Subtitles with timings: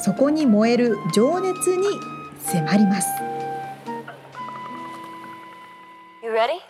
[0.00, 1.86] そこに燃える情熱に
[2.40, 3.08] 迫ります。
[6.22, 6.60] You ready?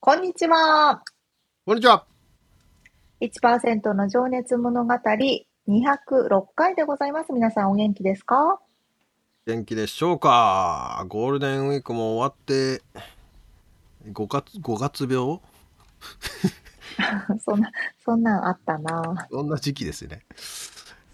[0.00, 1.02] こんにちは。
[1.66, 2.04] こんにちは。
[3.22, 7.32] 1%の情熱物語206回でございます。
[7.32, 8.60] 皆さんお元気ですか？
[9.46, 11.06] 元気でしょうか？
[11.08, 12.82] ゴールデンウィークも終わって、
[14.12, 15.40] 5月、5月病？
[17.42, 17.72] そんな、
[18.04, 19.26] そんなんあったな。
[19.30, 20.20] そんな時期ですね。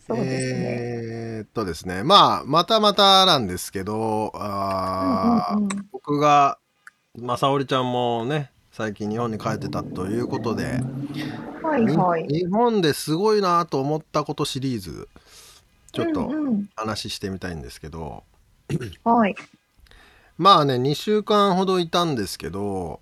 [0.05, 0.61] そうですね。
[0.65, 6.59] えー、っとですね、まあ、またまたなんですけど、あ、うんうんうん、僕が、
[7.17, 10.81] まさおりちゃんもね、最近日本に帰ってたということで、
[11.63, 15.07] はいはい、日本ですごいなと思ったことシリーズ
[15.93, 16.33] ちょっと
[16.77, 18.25] 話してみたいんですけど、
[18.71, 19.35] うんうん、はい。
[20.39, 23.01] まあね2週間ほどいたんですけど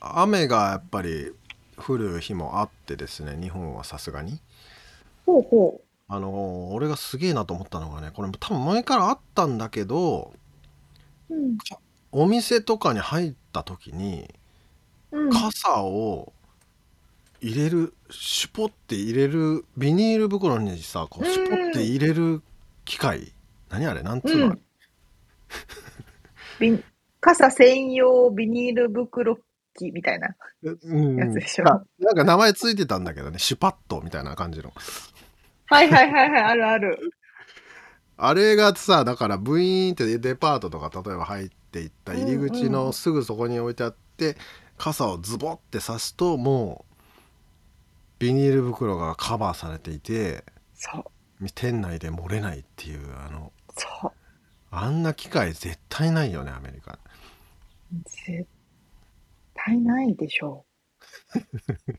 [0.00, 1.32] 雨がやっぱり
[1.76, 4.40] 降る日もあってですね日本はさすがに。
[5.26, 5.84] ほうほう。
[6.08, 10.32] あの俺がすげえなと思ったのがねこれ多分前からあったんだけど、
[11.28, 11.58] うん、
[12.12, 14.34] お店とかに入った時に
[15.32, 16.32] 傘を
[17.40, 22.42] 入れるシュポって入れるビニール袋にさこうシュポって入れる
[22.84, 23.32] 機械。
[23.70, 24.02] 何あれ？
[24.02, 24.56] なんつうの、
[26.60, 26.84] うん、
[27.20, 29.38] 傘専用ビニール袋
[29.76, 30.28] 機みたいな。
[30.62, 30.76] や
[31.30, 31.64] つでしょ、
[31.98, 33.38] うん、なんか名前ついてたんだけどね。
[33.38, 34.72] シュパットみたいな感じの。
[35.66, 37.12] はいはいはいはいあるある。
[38.16, 44.36] あれがさだからブイーンってデパートとか例えば入っていった入り口のすぐそこに置いてあって、
[44.78, 46.94] 傘をズボって刺すともう
[48.18, 50.44] ビニール袋がカバーされていて
[50.74, 51.04] そう。
[51.54, 54.12] 店内で漏れないっていうあのそう。
[54.70, 56.98] あんな機械絶対ないよねアメリカ。
[58.26, 58.46] 絶
[59.54, 60.64] 対ないでしょ
[61.34, 61.98] う。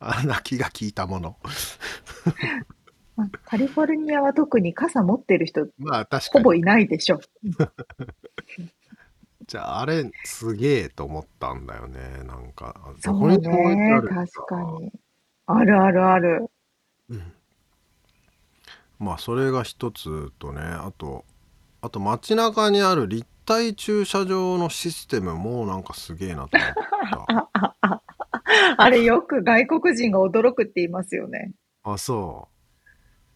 [0.00, 1.36] あんな気が利いたもの。
[3.16, 7.20] まあ、カリフォルニアは特に傘持ってる人、まあ確かほぼいないでしょう。
[9.46, 12.22] じゃああれすげえと思ったんだよね。
[12.24, 14.90] なんかそうね確かに。
[15.46, 16.50] あるあるある、
[17.10, 17.32] うん、
[18.98, 21.24] まあそれが一つとねあと
[21.82, 28.00] あと街中にある立体駐車場のシステムもなんかすげえなと思った。
[28.76, 31.52] あれよく外国人が驚くって言いますよね。
[31.82, 32.48] あそ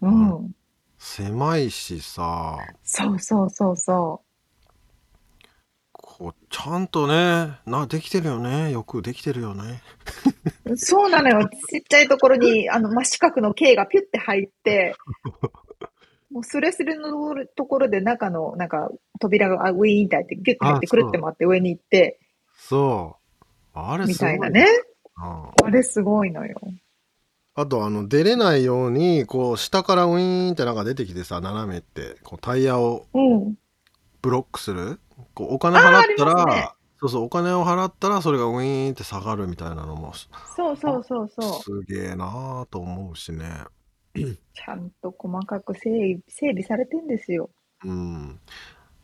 [0.00, 0.06] う。
[0.08, 0.54] うん。
[0.98, 2.58] 狭いしさ。
[2.82, 4.27] そうそうそうそう
[6.18, 8.72] こうちゃんとねなできてるよね。
[8.72, 9.80] よくできてるよね。
[10.76, 11.48] そうなのよ。
[11.70, 14.96] ちっちゃいところにあの真四角の径がピュッて入って
[16.30, 17.12] もうスレスレの
[17.56, 18.90] ところで中のなんか
[19.20, 22.18] 扉がウィーンって入ってギュッて入ってくるって回って上に行って。
[22.56, 23.38] そう。
[23.74, 24.66] あれみたいなね、
[25.16, 26.60] うん、あれすごいのよ。
[27.54, 33.06] あとあの出れないようにこう下からウィーンってなんか出てきてさ斜めってこうタイヤを
[34.22, 35.00] ブロックする、
[35.34, 36.70] こうお金払ったら、ね、
[37.00, 40.12] そうそうお金を払ったらそれがウィーンって下がるみたいなのも
[40.56, 41.62] そうそうそうそう。
[41.62, 43.46] すげえなーと思うしね。
[44.14, 47.50] ちゃんと細かく整整備されてんですよ。
[47.84, 48.40] うん。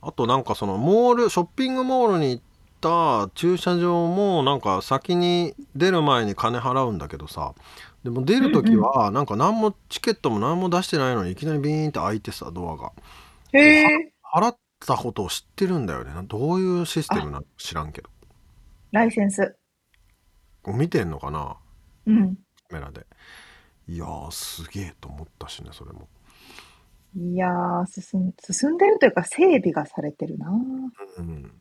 [0.00, 2.42] あとなんかそのモールショッピングモールに行っ
[2.80, 7.54] た駐車場もなんか先に出る前に金払うんだけどさ。
[8.02, 12.92] でも出る時はなんか何もチケットも何も出してないのにいきなりビーンって開いてさドアが。
[13.52, 14.56] へえ払っ
[14.86, 16.12] たことを知ってるんだよね。
[16.24, 18.10] どういうシステムなの知らんけど。
[18.92, 19.56] ライセンス。
[20.66, 21.56] 見てんのかな？
[22.06, 22.36] うん。
[22.68, 23.06] カメラで。
[23.86, 26.08] いやー、すげえと思ったしね、それも。
[27.16, 30.50] いやー、進ん進んでるというか、整備がされてるな。
[31.18, 31.60] うん。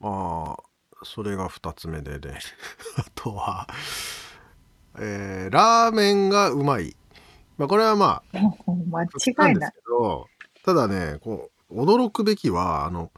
[0.00, 0.62] まあ、
[1.02, 2.38] それが2つ目でね。
[2.98, 3.68] あとは、
[4.98, 6.96] えー、ラーメンがうまい。
[7.56, 8.38] まあ、これはまあ、
[8.90, 9.72] 間違いない。
[9.72, 10.30] けど、
[10.64, 13.10] ただね、こう、驚くべきは、あの、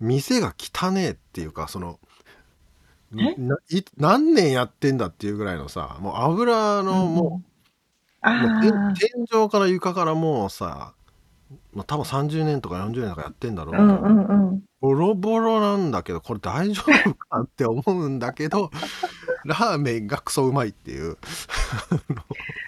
[0.00, 1.98] 店が汚ねえっていうか、その、
[3.16, 3.34] え？
[3.36, 7.48] ない何年やってんだっていうぐらいのさもう油のもう,、もう
[8.20, 10.92] あ天あ天井から床からもうさ、
[11.72, 13.76] まあ、多分30年とか40年とかやってんだろう。
[13.76, 14.62] うんうんうん。
[14.80, 18.70] ボロボロなんだけどこれ大丈夫かって思うんだけど
[19.44, 21.16] ラーメンがクソうまいっていう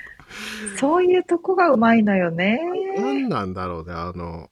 [0.79, 2.61] そういうとこがうまいのよね。
[2.97, 4.51] 何なんだろうねあの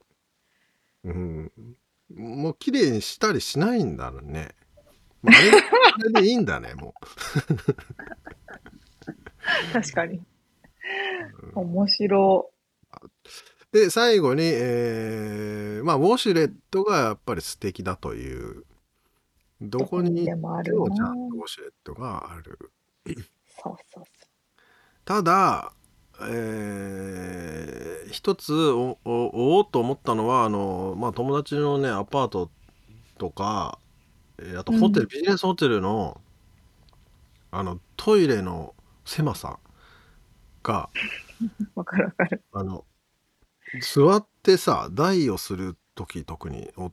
[1.05, 1.53] うん。
[2.15, 4.55] もう綺麗にしたりしないんだろうね、
[5.23, 6.95] まあ、あれあれでいいんだねも
[9.73, 10.17] 確かに。
[10.17, 10.23] う、
[11.61, 12.51] 面白。
[13.73, 18.65] で最後に、えーまあウォシュレットがやっぱり素敵だという。
[19.61, 22.73] どこにでもある今日ちゃなんとウォシュレットがある。
[23.63, 24.05] そうそう
[25.09, 25.73] ただ、
[26.21, 32.51] えー一つおおおと思ったのはあの、まあ、友達のねアパート
[33.17, 33.79] とか、
[34.39, 36.21] えーあとホテル、うんビジネスホテルの
[37.51, 38.75] あのトイレの
[39.07, 39.59] 狭さ
[40.63, 40.91] が
[41.41, 41.69] そう。
[41.81, 42.43] わかるわかる。
[42.53, 42.85] あの
[43.81, 46.93] 座ってさ台をする時特にお、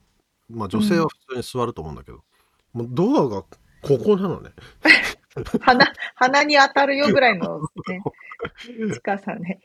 [0.50, 2.24] まあ、女性は普通に座ると思うんだけど、
[2.72, 4.52] もうドアがここなのね。
[5.62, 8.02] 鼻、鼻に当たるよぐらいのね、
[8.94, 9.60] 近さね。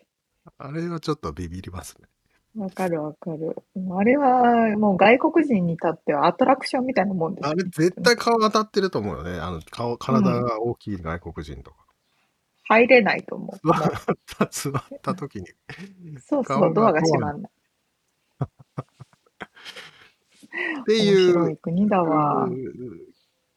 [0.58, 2.08] あれはちょっとビビりますね。
[2.56, 3.56] わかるわかる。
[3.96, 9.38] あれはもう外国人にとってはアトラクションみたいなもんですあれ絶対顔当たってると思うよね。
[9.38, 11.76] あの顔体が大きい外国人とか。
[12.64, 13.66] 入れないと思う。
[13.66, 15.42] 座もった座った時に。
[15.42, 17.52] うそうそう、ドアが閉まんない。
[20.80, 22.48] って面いう白い国だわ。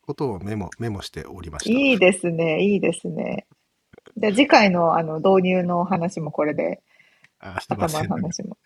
[0.06, 1.72] ことをメモメモしておりました。
[1.72, 3.48] いいですね、いいですね。
[4.18, 6.82] じゃあ次回のあの導入の話もこれで、
[7.40, 8.58] あすいま頭の話も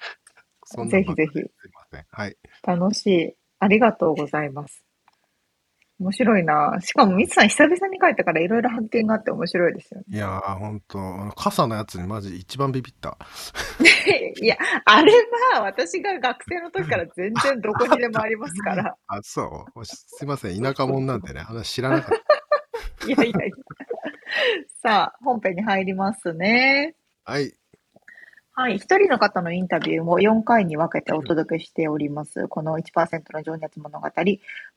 [0.90, 2.06] ぜひぜひすいません。
[2.10, 2.38] はい。
[2.64, 3.34] 楽しい。
[3.60, 4.87] ありがとうございます。
[6.00, 6.78] 面白いな。
[6.80, 10.06] しかも、ミツさん久々に帰ったからいろいろ発見があって面白いですよね。
[10.10, 13.18] いやー、ほんと、あの傘のやつにマジ一番ビビった。
[14.40, 15.12] いや、あれ
[15.54, 18.96] は私が学生の時から全然どこにでもありますから。
[19.08, 19.86] あ、そう。
[19.86, 20.62] すいません。
[20.62, 22.20] 田舎者なんでね、話知らなかっ
[23.08, 23.56] いやいやいや。
[24.84, 26.96] さあ、本編に入りますね。
[27.26, 27.34] た。
[27.34, 27.54] はい。
[28.60, 28.78] はい。
[28.78, 32.48] 一人の方のインタビューも4回に分けてお届けしております。
[32.48, 34.10] この1%の情熱物語。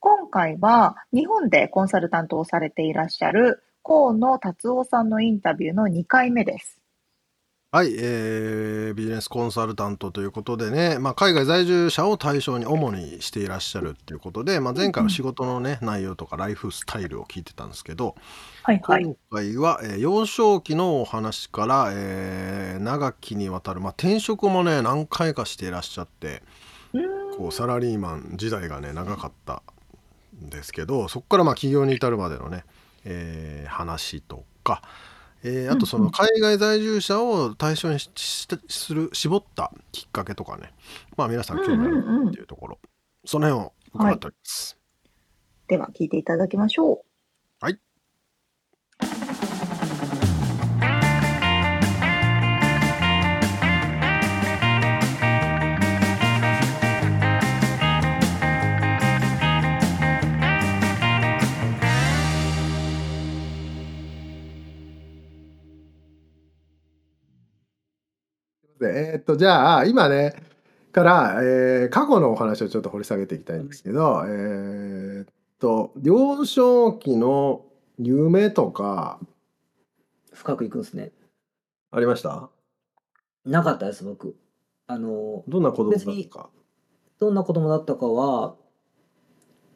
[0.01, 6.79] 今回は日本でコンサルタントをされていらっしゃる河野達夫さんのインタビューの2回目です。
[7.73, 18.17] はい、えービジネスコンサルタントということでね、まあ、海外在住者を対象に主にしていらっしゃるっていうことで、まあ、前回の仕事のね、内容とかライフスタイルを聞いてたんですけど、
[18.65, 19.05] はいはい。
[19.05, 26.43] 今回は、えー幼少期のお話から、えー長きにわたる、まあ、転職もね何回かしていらっしゃって
[27.39, 29.63] こうサラリーマン時代がね長かった
[30.45, 32.65] んですけどそこからまあ起業に至るまでのね、
[33.05, 34.83] えー話とか、
[35.43, 40.73] えーあとそうんうんの海外在住者を対象にししする絞ったきっかけとかね
[41.17, 42.79] まあ皆さん興味あるうんうんうんっていうところ、
[43.25, 44.79] その辺を伺っております。
[45.69, 47.01] では聞いていただきましょう。
[47.61, 47.79] はい。
[68.83, 70.35] えーっとじゃあ今ね
[70.93, 75.27] から、えー過去のお話をちょっと掘り下げていきたいんですけど、えーっ
[75.59, 77.65] と幼少期の
[77.99, 79.21] 夢とか
[80.33, 81.13] 深くいくんですね。
[81.91, 82.49] ありました？
[83.45, 84.37] なかったです、僕。
[84.87, 86.51] あの、どんな子供だったか？
[87.19, 88.55] どんな子供だったかは、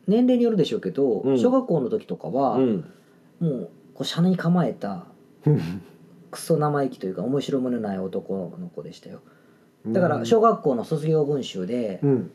[0.06, 1.38] 年齢によるでしょうけど、うん。
[1.38, 2.92] 小学校の時とかは、うん。
[3.40, 5.06] もう、こう、斜に構えた、
[6.34, 9.20] クソ生意気というか、面白みのない男の子でしたよ。
[9.86, 12.30] だから、小学校の卒業文集で、うん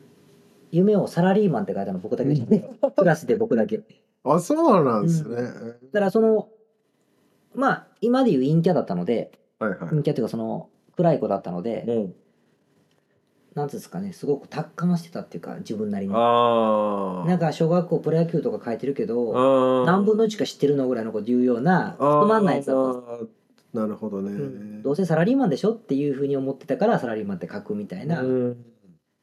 [0.72, 2.70] 夢をサラリーマンって書いたの僕だけでしたね。
[2.96, 3.78] クラスで僕だけ。
[3.78, 3.84] だ
[4.22, 5.36] あそうなんですね、
[5.92, 6.48] から、その、
[7.56, 12.14] まあ、今でいう陰キャだったので、はいはい陰キャっていうか、その、暗い子だったので、うん
[13.54, 16.12] なんつうんですかね、すごく達観してたっていうか、自分なりに。
[16.14, 23.24] あなんか小学校プロ野球とか書いてるけど、あ何分の1か知ってるのぐらいのこと言うような、つまんないやつだった
[23.72, 24.82] なるほどね、うん。
[24.82, 28.64] どうせサラリーマンでしょっていうふうに思ってたからサラリーマンって書くみたいな、うん。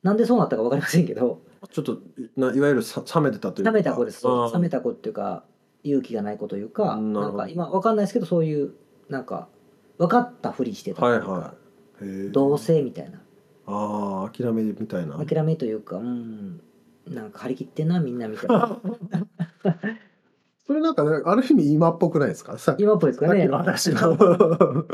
[0.03, 1.41] なんでそうなったか分かりませんけど。
[1.71, 1.99] ちょっと
[2.35, 3.71] ないわゆるさ冷めてたというか。
[3.71, 4.25] 冷めた子です。
[4.25, 5.43] 冷めた子っていうか
[5.83, 8.73] 勇気がない子というかうんなんか今分かんないですけどそういう
[9.09, 9.47] なんか
[9.97, 11.53] 分かったふりしてたというか、はいは
[12.01, 12.05] い。
[12.05, 12.29] へえ。
[12.29, 13.19] 同性みたいな。
[13.65, 15.17] ああ諦めみたいな。
[15.17, 16.61] 諦めというかうん。
[17.07, 18.79] なんか張り切ってんなみんなみたいな
[20.67, 22.57] それなんかねある意味今っぽくないですか？
[22.57, 23.39] さ今っぽいですかね。
[23.41, 24.17] さっきの話の。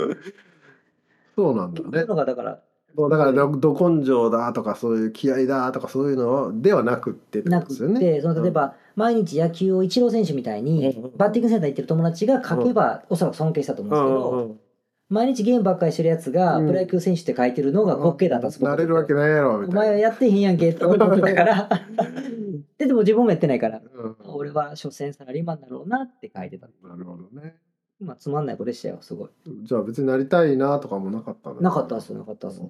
[1.36, 2.06] そうなんだね。
[2.06, 2.60] のがだから。
[2.96, 8.00] だからどど根性だとかそういう気合だとかそういうのではなくってってですよね。
[8.00, 11.12] て、その例えば毎日野球をイチロー選手みたいにうん。
[11.18, 14.56] バッティングセンター行ってる友達が書けばおそらく尊敬したと思うんですけど、
[15.10, 16.68] 毎日ゲームばっかりしてるやつがうん。
[16.68, 18.56] プロ野球選手って書いてるのが滑稽だったんで。
[18.58, 19.98] すなれるわけないやろみお前はたいな。
[19.98, 21.70] やってへんやんけって思ってたから
[22.78, 24.16] ででも自分もやってないからうん。
[24.26, 26.68] 俺は所詮サラリーマンだろうなって書いてた。
[26.82, 27.56] なるほどね。
[28.00, 29.30] まあつまんない子でしたよすごい。
[29.64, 32.62] じゃあ別になりたいなとかもなかったなかったっすなかったっす。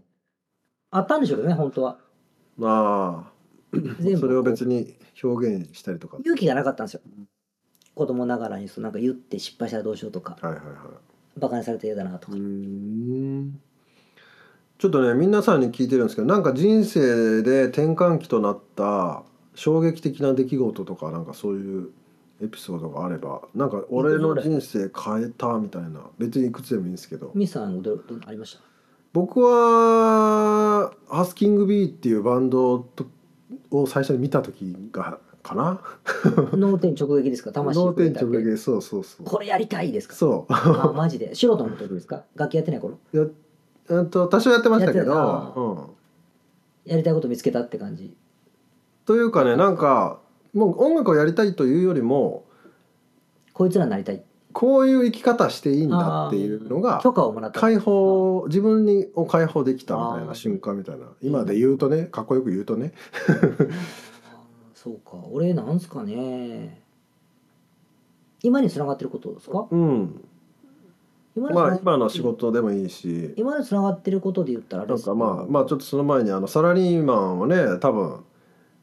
[0.91, 1.98] あったんでしょうけどね本当は。
[2.57, 6.17] まあ全部それを別に表現したりとか。
[6.19, 7.01] 勇気がなかったんですよ。
[7.95, 10.38] 子供ながらにそうなんか言って失敗したらどうしようとか。
[10.41, 11.39] はいはいはい。
[11.39, 12.38] バカにされて嫌だなとか。
[14.77, 19.24] ちょっとね皆さんに聞いてるんですけどなんか人生で転換期となった
[19.55, 21.89] 衝撃的な出来事とかなんかそういう
[22.41, 26.01] エピソードがあればなんか俺の人生変えたみたいな。
[26.17, 27.31] 別にいくつでもいいんですけど。
[27.36, 28.62] ミさんどどありました
[29.13, 32.88] 僕はハスキングビーっていうバンド
[33.69, 35.81] を最初に見た時がかな
[36.53, 43.25] 脳天直撃ですか魂脳天直撃そうそうそうこれやりたいですかそうあマジで素人の時ですか楽器やってない頃や
[43.89, 45.95] うんと多少やってましたけど、
[46.86, 48.15] うん、やりたいこと見つけたって感じ
[49.05, 50.19] というかねなんか
[50.53, 52.45] もう音楽をやりたいというよりも
[53.53, 54.24] こいつらになりたい。
[54.51, 57.60] こういう生き方していいんだっていうのが許可をもらった。
[57.60, 61.07] 解放自分にを解放できたみたいな瞬間みたいな。
[61.24, 62.93] 今で言うとねかっこよく言うとね。
[64.75, 65.17] そうか。
[65.31, 66.81] 俺なんすかね。
[68.43, 69.65] 今につながってることですか？
[69.72, 70.24] うん。
[71.36, 73.33] 今まあ今の仕事でもいいし。
[73.36, 78.19] 今につながってることで言ったらなんかまあまあちょっとその前にあのサラリーマンをね多分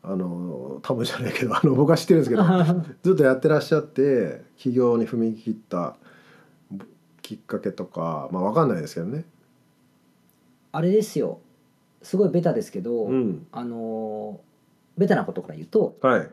[0.02, 2.42] あの多分じゃないけどあの僕は知ってるんですけど
[3.02, 5.96] ずっとやってらっしゃって起業に踏み切った
[7.22, 9.24] きっかけとかまあわかんないですけどね。
[10.72, 11.40] あれですよ。
[12.02, 14.50] すごいベタですけど、うん、あのー
[15.00, 16.28] ベタなことから言うとはい、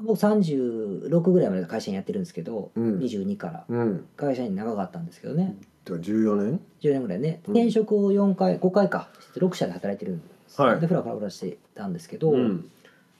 [0.00, 2.98] 僕36ぐらいまで会社員やってるんですけど、うん。
[2.98, 3.64] 22から。
[3.68, 5.56] うん、会社員長かったんですけどね。
[5.84, 7.40] てか14年？10年ぐらいね。
[7.46, 7.54] うん。
[7.54, 9.08] 転職を4回5回か。
[9.36, 10.80] 6社で働いてるんです、はい。
[10.80, 12.70] でフラフラフラしてたんですけど、うん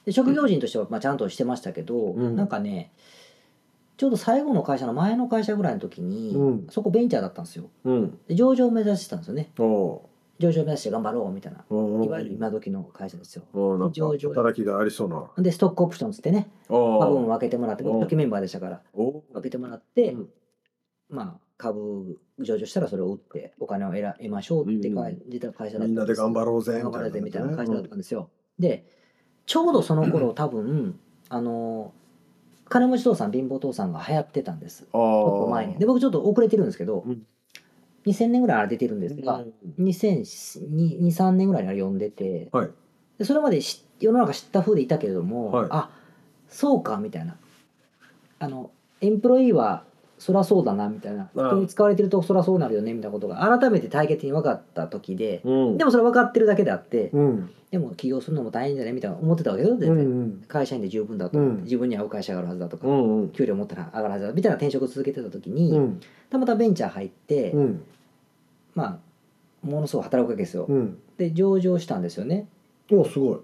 [0.05, 2.35] で職業人としてはまあちゃんとしてましたけど、うん。
[2.35, 2.93] なんかね
[3.97, 6.67] ちょうど最後の会社の前の会社ぐらいの時に、うん。
[6.69, 7.69] そこベンチャーだったんですよ。
[7.85, 8.19] うん。
[8.27, 9.51] で上場を目指してたんですよね。
[9.57, 11.63] お上場を目指して頑張ろうみたいな。
[11.69, 13.43] おいわゆる今時の会社ですよ。
[13.91, 15.31] 上場働きがありそうな。
[15.41, 16.49] でストックオプションつってね。
[16.69, 20.29] お株も分けてもらってお僕初期メンバーでしたからお分けてもらって、うん。
[21.09, 28.29] まあ株上場したらそれを売ってお金を得ら得ましょうって感じた会社だったみんなで頑張ろうぜ頑張ろうぜみたいな会社だったうんんですよ。
[28.59, 28.85] で
[29.45, 30.99] ちょうどその頃多分
[31.29, 31.93] あの
[32.67, 34.87] 金持ち父さん貧乏父さんが流行ってたんです。
[34.91, 35.77] あちょっと前に。
[35.77, 37.25] で僕ちょっと遅れてるんですけど、うん。
[38.05, 39.43] 2000年ぐらいあれ出てるんですが、
[39.79, 42.69] 2023年ぐらいにあれ読んでてはい。
[43.17, 45.67] でそれまでし世の中知った風でいたけれども、はい。
[45.69, 45.89] あ
[46.47, 47.37] そうかみたいな。
[48.39, 48.71] あの
[49.01, 49.85] エンプロイーは
[50.17, 51.29] そらそうだなみたいな。
[51.35, 55.77] 人に使われてるとそらそうなるよねみたいなことが改めて体系的に分かった時で、うん。
[55.77, 57.49] でもそれ分かってるだけであって、うん。
[57.71, 61.63] でも起業するのも大変じゃないみたいな思ってたわけよう全然、ん会社員で十分だと、うん。
[61.63, 63.29] 自分に合う会社があるはずだとか、うんうん。
[63.31, 66.01] 給料持ったら上がるはずだみたいな転職を続けてた時に、うん。
[66.29, 67.83] たまたまベンチャー入って、うん。
[68.73, 68.97] まあ
[69.65, 70.97] ものすごく働くわけですよ、うん。
[71.17, 72.47] で上場したんですよね。
[72.91, 73.37] おすごい。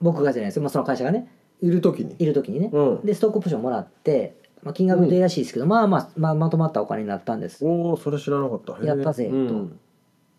[0.00, 1.28] 僕がじゃないですよ、まあ、その会社がね。
[1.60, 2.16] いる時に。
[2.18, 3.06] いる時にね、うん。
[3.06, 7.64] でストックオプションもらって、まあ、金額でらしいですけど、まあまあ、まあ、まとまったお金になったんです。
[7.64, 8.84] おおそれ知らなかった。
[8.84, 9.78] やったぜうん。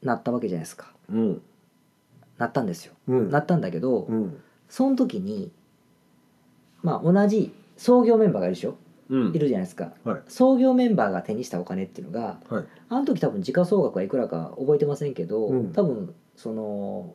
[0.02, 0.94] なったわけじゃないですか。
[1.10, 1.42] うん。
[2.38, 2.94] なったんですよ。
[3.08, 3.30] うん。
[3.30, 4.42] なったんだけど、うん。
[4.70, 5.52] その時に
[6.82, 8.76] まあ同じ創業メンバーがいるでしょ？
[9.10, 9.34] うん。
[9.34, 9.92] いるじゃないですか。
[10.04, 10.22] はい。
[10.28, 12.66] 創業メンバーが手にしたお金っていうのがはい。
[12.90, 15.74] あの時多分時価総額はいくらか覚えてませんけど、うん。
[15.74, 17.14] 多分その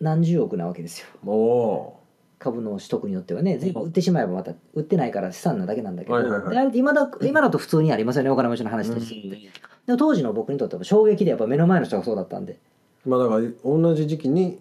[0.00, 1.06] 何十億なわけですよ。
[1.24, 1.99] おお
[2.40, 6.70] 株の取得によってはね全部売ってしまえばまた売ってないから資産なだけなんだけど、はいはいはい。
[6.72, 9.30] 今だ今だと普通にありますよねお金持ちの話として、うん。
[9.30, 9.50] で
[9.88, 12.58] も当時の僕にとっては衝撃でやっぱ目の前の人がそうだったんで。
[13.04, 14.58] まあだから同じ時期に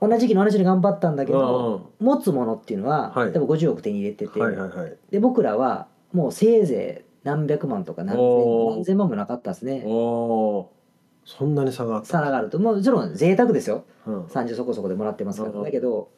[0.00, 3.32] 同じ時期の同じに頑張ったんだけうんど持つものっていうのは、はい。
[3.32, 4.96] 多分50億手に入れてて、はいはいはい。
[5.12, 9.82] で僕らはもうせいぜい何百万とか何千万もなかったですね。
[9.84, 12.08] そんなに差があった。
[12.08, 12.58] 差があると。
[12.58, 13.84] もちろん贅沢ですよ。
[14.08, 14.24] うん。
[14.24, 15.52] 30そこそこでもらってますから。
[15.52, 15.62] うん。
[15.62, 16.08] だけど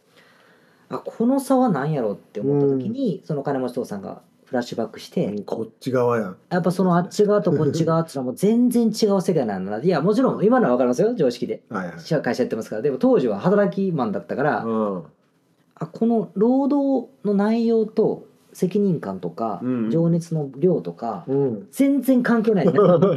[0.94, 6.34] あこの差は何やろうって思った時に、その金持ち父さんがフラッシュバックして、こっち側や。
[6.50, 9.82] やっぱそのあっち側と こっち側っていうのはもう全然違う世界なんだな。
[9.82, 11.62] いやもちろん今のは分かりますよ常識で。
[11.68, 12.22] はいはい。
[12.22, 15.02] 会社やってますからでも当時は働きマンだったから、うん。
[15.76, 21.68] あこの労働の内容と責任感とか、うん情熱の量とか、うん。
[21.72, 23.16] 全然関係ないねあま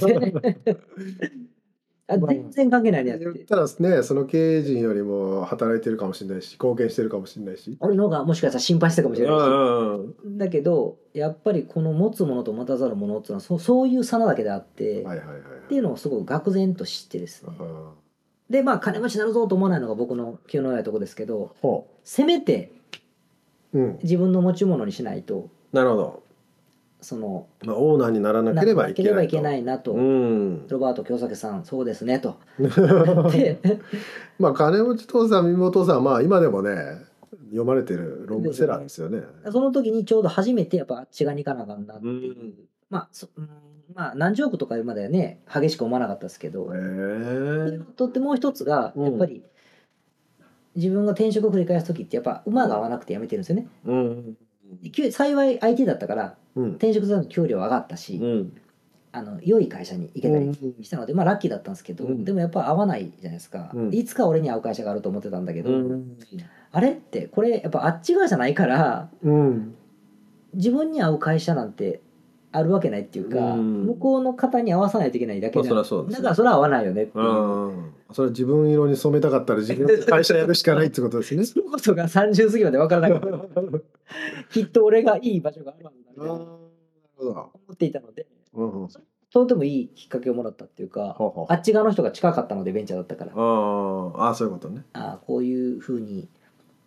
[2.10, 3.26] あ全然関係ないねって。
[3.26, 7.78] 言ったらねその経営陣よりも働いてるかもしれないし貢献してるかもしれないし。
[7.82, 15.40] 俺の方がもしかしたら心配してたかもしれないし、うんだけどやっぱりこの持つものと持たざるものっていうのはそそういう差なだけであって、はいはいはいはい。
[15.66, 17.54] っていうのをすごく愕然と知ってですね。
[17.60, 17.90] うん
[18.50, 22.72] でまあ金持ちになるぞと思わないのが僕の気の弱いところですけどほせめて
[23.74, 24.00] ううん。
[24.04, 25.50] 自分の持ち物にしないと。
[25.74, 26.24] なるほど
[27.02, 29.16] そのまあオーナーにならなければいけないと。
[29.18, 30.68] ないけないなと、うん。
[30.68, 32.38] ロバート京介さんそうですねと。
[33.32, 33.60] で
[34.40, 36.76] まあ金持ち父さん身元父さんはまあ今でもね
[37.46, 39.22] 読まれてるロングセラーですよね。
[39.52, 42.54] その時にちょうど初めてやっぱあっち側に行かなあかんなっていう、うん。
[42.90, 43.50] まあそうん
[43.94, 46.72] まあ何十億とかまではね激しく思わなかったですけど、
[47.96, 49.04] とってもう一つがうん。
[49.06, 49.44] やっぱり
[50.76, 53.68] 自分が転職を繰り返す時ってやっぱ馬が合わなくて辞めてるんですよね。
[53.86, 54.38] うん。
[54.92, 56.38] 給幸い IT だったからうん
[56.72, 58.54] 転職するの給料上がったし、うん。
[59.14, 62.24] あの良い会社に行けたりしたので、まあラッキーだったんですけど、うん。
[62.24, 63.94] でもやっぱ合わないじゃないですか、うん。
[63.94, 66.18] いつか俺に合う会社があると思ってたんだけど、うん。
[66.72, 69.76] あれってこれやっぱあっち側じゃないからうん。
[70.54, 72.02] 自分に合う会社なんて
[72.52, 73.86] あるわけないっていうか、うん。
[73.86, 76.18] 向こうの方に合わさないといけないだけで、まあそりゃそうですね。
[76.18, 77.26] だからそれは合わないよねっていう。
[77.26, 77.94] うん。
[78.12, 81.44] それ自分色に染めたかったら自分の会社やるしかないってことですね。
[81.46, 83.62] そのことが30過ぎまで分からなかった
[84.52, 85.86] きっと俺がいい場所がある
[86.18, 86.34] みた。
[86.34, 88.90] 思っていたのでうんうん。
[89.32, 93.32] とてもいいきっかけをもらったっていうかほうほうあっち側の人が近かったのでベンチャーだったから。
[93.34, 94.84] あーあーそういうことね。
[94.94, 96.28] ああこういうふうに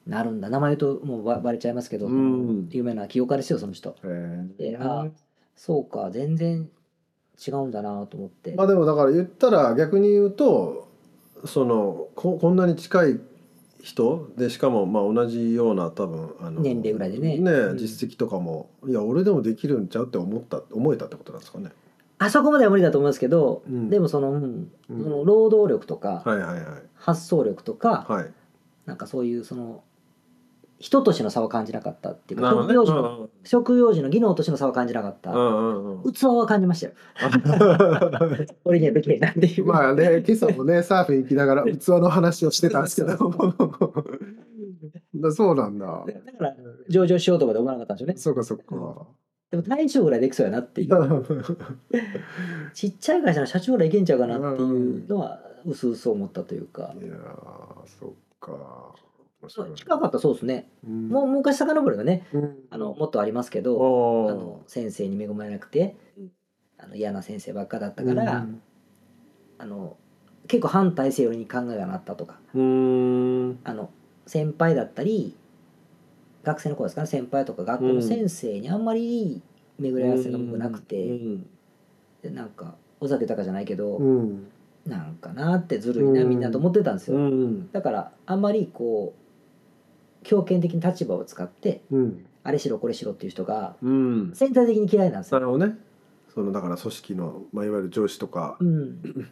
[0.07, 0.49] なるんだ。
[0.49, 3.91] 名前言うともうばバレちゃいますけど、うん有名な起業家ですよその人。
[3.91, 3.95] へ
[4.59, 5.07] えでああ
[5.57, 6.71] そうか全然
[7.47, 10.89] 違うんだなと思って、まあでもだから言ったら逆に言うと
[11.45, 13.21] そのここんなに近い
[13.83, 14.33] 人？
[14.37, 17.37] でしかもまあ同じような多分あの年齢ぐらいでね。
[17.37, 17.79] うん。
[17.79, 21.71] 実績とかもいや俺でもできるんちゃうって思った思えたってことなんですかね。
[22.19, 23.89] あそこまでは無理だと思いますけど、うん。
[23.89, 25.03] でもその,、うんうん。
[25.03, 26.65] その労働力とか、はいはいはい。
[26.95, 28.31] 発想力とか、はい。
[28.87, 29.83] なんかそういうその
[30.81, 36.93] 人としての差は感じなかったっていうか職業時の職業時の技能としての差は感じなかった、うんうんうん器は感じましたよ。
[38.65, 39.21] 俺にはできない。
[39.21, 43.31] なっていう、まあね今朝もねサーフィン行きながら器の話をしてたんですけど。
[45.15, 45.87] だそうなんだ。
[46.07, 46.57] だから
[46.89, 48.17] 上場しようとかで思わなかったんでしょうね。
[48.17, 49.07] そうかそうか。
[49.51, 51.25] でも大将ぐらいできそうやなっていう。
[52.73, 56.95] ちっちゃい会社の社長ぐらいいけんちゃうかなっていうのはうすうす思ったというか。
[56.99, 57.19] いやー
[57.87, 58.95] そっか。
[59.75, 60.69] 近かったらそうですね。
[60.87, 61.09] うん。
[61.09, 62.27] もう昔遡ればね。
[62.33, 62.57] うん。
[62.71, 65.97] あのもっとありますけどあの先生に恵まれなくて
[66.79, 68.63] あの嫌な先生ばっかだったから、うん。
[69.59, 69.97] あの
[70.47, 72.39] 結構反体制寄りに考えがなったとか。
[72.55, 72.61] うー
[73.53, 73.59] ん。
[73.65, 73.91] あの
[74.27, 75.35] 先輩だったり
[76.43, 79.43] 学生の頃ですかね先輩とか学校の先生にあんまりいい
[79.79, 81.47] 巡り合わせが僕なくて、うん。
[82.23, 84.47] でなんか尾崎豊じゃないけど、うん。
[84.87, 86.29] なんかなってずるいなうん。
[86.29, 87.71] みんなと思ってたんですうよ、ん。
[87.73, 89.20] だからあんまりこう
[90.23, 92.27] 強権的に立場を使ってうん。
[92.43, 94.33] あれしろこれしろっていう人がうん。
[94.33, 95.79] 全体的に嫌いなんですよ、なるほどね。
[96.33, 99.29] そのだから組織の、まあ、いわゆる上司とか、うん、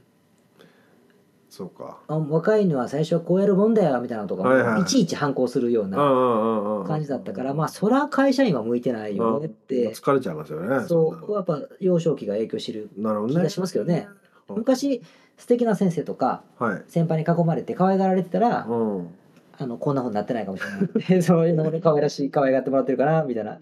[1.49, 2.01] そうか。
[2.09, 4.85] あ若いのは最初はこうやるもんだよみたいなのとかも、はいはいい。
[4.85, 9.95] ちいち反抗するような感感じだったからまあそら会社員は向いてないよねって。
[9.95, 14.09] 疲れちゃいますよねそうやっぱ幼少期が影響してる気がしますけどね。
[14.49, 14.57] うん。
[14.57, 15.03] 昔
[15.37, 16.85] 素敵な先生とかはい。
[16.89, 19.15] 先輩に囲まれて可愛がられてたらうん
[19.61, 21.23] あのこんなふうになってないかもしれない。
[21.23, 23.59] そういうの俺可愛らしい可愛がってもらってるかなみたいな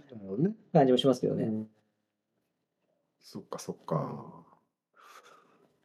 [0.72, 1.70] 感じもしますけどね、うん。
[3.20, 4.44] そっかそっか。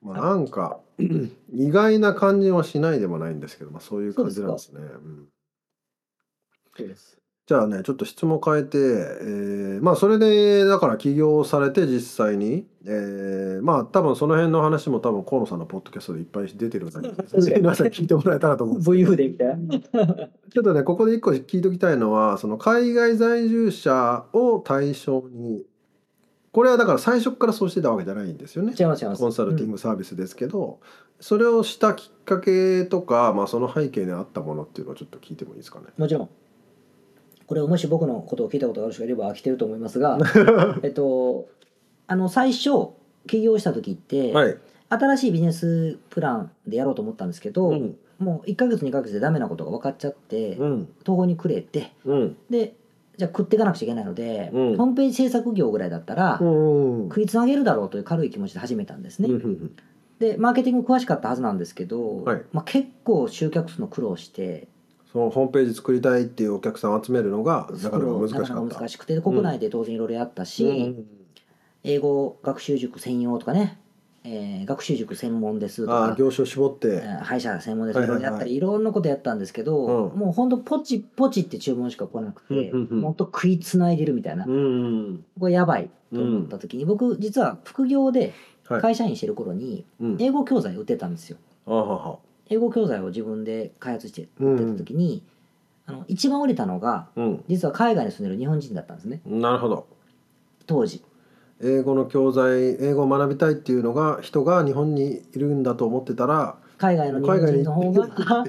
[0.02, 0.82] まあなんか
[1.54, 4.82] 意外な感じはしないでもないんですけど、まあ、そういう感じなんですね。
[4.82, 5.30] うん
[6.76, 17.10] そうですじゃあねちょっと質問変えて、えーまあそれでだから起業されて実際に、えーまあ多分その辺の話も多分河野さんのポッドキャストでいっぱい出てるので
[17.60, 25.64] 皆さん聞いてもらえたらと思うんです武勇伝みたいなちょっとねここで一個聞いときたいのはその海外在住者を対象に
[26.52, 28.74] これはだから最初からそうしてたわけじゃないんですよね。
[28.76, 30.82] コンサルティング、グサービスですけど、
[31.22, 35.86] それをしたきっかけとか、まあ、その背景にあったものっていうのをちょっと聞いてもいいですかね。
[35.98, 36.30] もちろん
[37.52, 40.18] これをもし僕のことを聞いたことがある人がいれば飽きてると思いますが
[40.84, 41.50] えっと
[42.08, 42.70] あの最初
[43.28, 47.98] 起業した時って、はい、新しいビジネスプランでやろうと思ったんですけど、うん。
[48.20, 50.88] もう1ヶ月2ヶ月でダメなことが分かっちゃって、うん。
[51.04, 52.38] 途方に暮れてうん。
[52.50, 52.74] で
[53.18, 54.78] じゃあ食っていかなくちゃいけないので、うん。
[54.78, 57.10] ホームページ制作業ぐらいだったら、うん。
[57.10, 59.28] 食いつなげるだろうという軽い気持ちで始めたんですね。
[59.28, 59.72] うん
[60.20, 62.42] でマーケティング詳しかったはずなんですけど、はい。
[62.54, 64.68] まあ、結構集客するの苦労して
[65.12, 68.54] そのホームページ作りたいっていうお客さんを集めるのがなかなか難しかなった。
[68.54, 71.06] かなか難しくてで国内で当然いろいろやったし、うん
[71.84, 73.80] 英語学習塾専用とかね、
[74.24, 76.88] えー学習塾専門ですとか業種を絞って。
[76.90, 80.20] えー歯医者専門ですはいはいやったりいろんなことやったんですけど、うん。
[80.20, 88.34] もうほんとポチポチって注文しか来なくて、うんもっと食いつないでるみたいな、うんこれやばいと思った時に、僕実は副業で
[88.70, 88.82] はい。
[88.82, 90.18] 会社員してる頃にうん。
[90.20, 91.38] 英語教材売ってたんですよ。
[91.66, 92.18] あはは
[92.52, 95.24] 英語教材を自分で開発して売ってた時に、
[95.86, 97.44] あの一番売れたのがうん。
[97.48, 99.22] 実は海外に住んでる日本人だったんですね。
[99.26, 99.88] なるほど。
[100.68, 101.04] 当時。
[101.64, 108.44] 英語の教材英語を学びたいっていうのが人が日本にいるんだと思ってたら海外の日本人の方が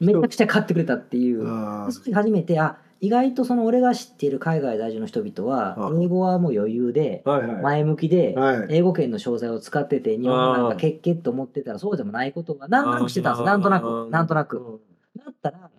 [0.00, 1.46] めちゃくちゃ買ってくれたっていう。
[1.46, 5.90] あその時初めてあ意外とその俺が知っている海外在住の人々はあ。
[6.00, 7.22] 英語はもう余裕で
[7.62, 8.66] 前向きではい。
[8.70, 14.08] 英語圏の商材を使ってて日本なんかけっけっと思ってたらそうでもないことがなんとなくしてたんですなんとなく。
[14.10, 14.80] なんとなく。
[15.16, 15.70] だったら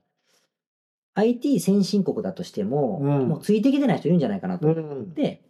[1.15, 3.27] IT 先進国だとしても、うん。
[3.29, 5.01] もうついてきてない人いるんじゃないかなと思うん。
[5.01, 5.41] って、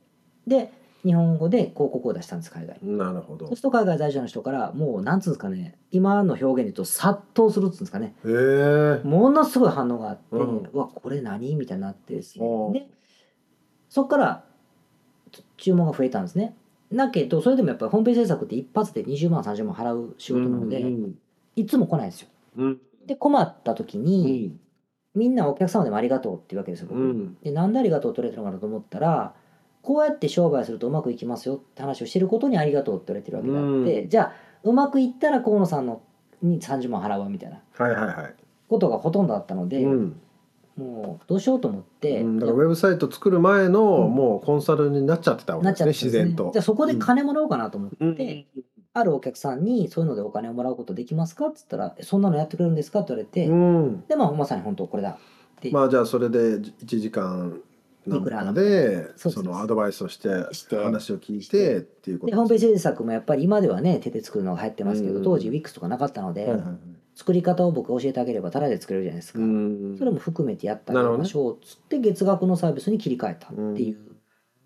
[0.47, 0.71] で
[1.05, 2.97] 日本語で広告を出したんです海外に。
[2.97, 3.45] なるほど。
[3.45, 8.15] そうすると海外在住の人からもうなんつうんですかね今の表現で言うと殺到するっつうんですかね。
[8.25, 9.07] へえ。
[9.07, 11.55] ものすごい反応があって、ううんわこれ何？
[11.55, 12.87] みたいになってですねで
[13.89, 14.43] そこから
[15.31, 16.55] つ注文が増えたんですね。
[16.91, 21.15] だけどそれでもやっぱりホームページ制作って一発で20万30万払う仕事なので、うん
[21.57, 22.27] いつも来ないんですよ。
[22.57, 22.81] うん。
[23.05, 24.57] で困った時に、
[25.13, 27.37] みんなお客様でもありがとうっていうわけですよ僕、うん。
[27.41, 29.33] でなんでありがとうって言われてるのかなと思ったら
[29.85, 36.01] こうやって商売するとうまくいきますよって話をしてることにありがとうって言われてるわけであって、うじゃあうまくいったら河野さんの
[36.41, 37.61] に30万払うわみたいな。
[37.77, 38.35] はいはいはい
[38.67, 40.21] ことがほとんどあったので、うん。
[40.77, 42.39] もうどうしようと思って、うん。
[42.39, 44.15] だからウェブサイト作る前のうん。
[44.15, 46.09] もうコンサルになっちゃってたわけなっですねちゃっね。
[46.09, 46.51] 自然と。
[46.51, 48.45] じゃあそこで金もらおうかなと思って、うん。
[48.93, 54.03] あるお客さんにそういうのでお金をもらうことできますかっつったら「えそんなのやってくれるんですか?」って言われて、うん。
[54.07, 55.15] でまあまさに本当これだっ
[55.59, 55.69] て。
[55.71, 57.59] まあじゃあそれで1時間
[58.07, 60.29] なんいくらかでそのアドバイスをして
[60.75, 62.31] 話を聞いてっていうこと。
[62.31, 65.23] でホームページ制作もやっぱり今ではね手で作るのが流行ってますけど、うん。
[65.23, 66.55] 当時 WIX とかなかったので、
[67.15, 69.95] 作り方を僕が教えてあげればタダで作れるじゃないですか、うん。
[69.97, 71.17] それも含めてやってあなるほど。
[71.17, 73.97] ねげましょうっつって月額のサービスに切り替えたっていう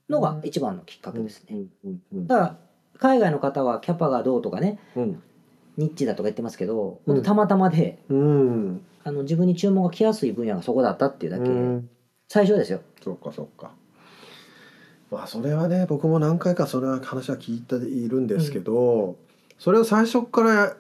[0.10, 1.65] のが一番のきっかけですね、
[2.13, 2.58] だから
[2.97, 5.23] 海外の方はキャパがどうとかねうん。
[5.78, 7.23] ニッチだとか言ってますけど、うん。
[7.23, 8.82] たまたまでうん。
[9.04, 11.89] あの自分に注文が来やすい分野がそこだったっていうだけ、うん
[12.29, 12.79] 最初ですよ。
[13.03, 13.71] そっかそっか。
[15.11, 19.17] まあそれはね僕も何回かそれは話は聞いているんですけど、
[19.57, 20.77] それを最初から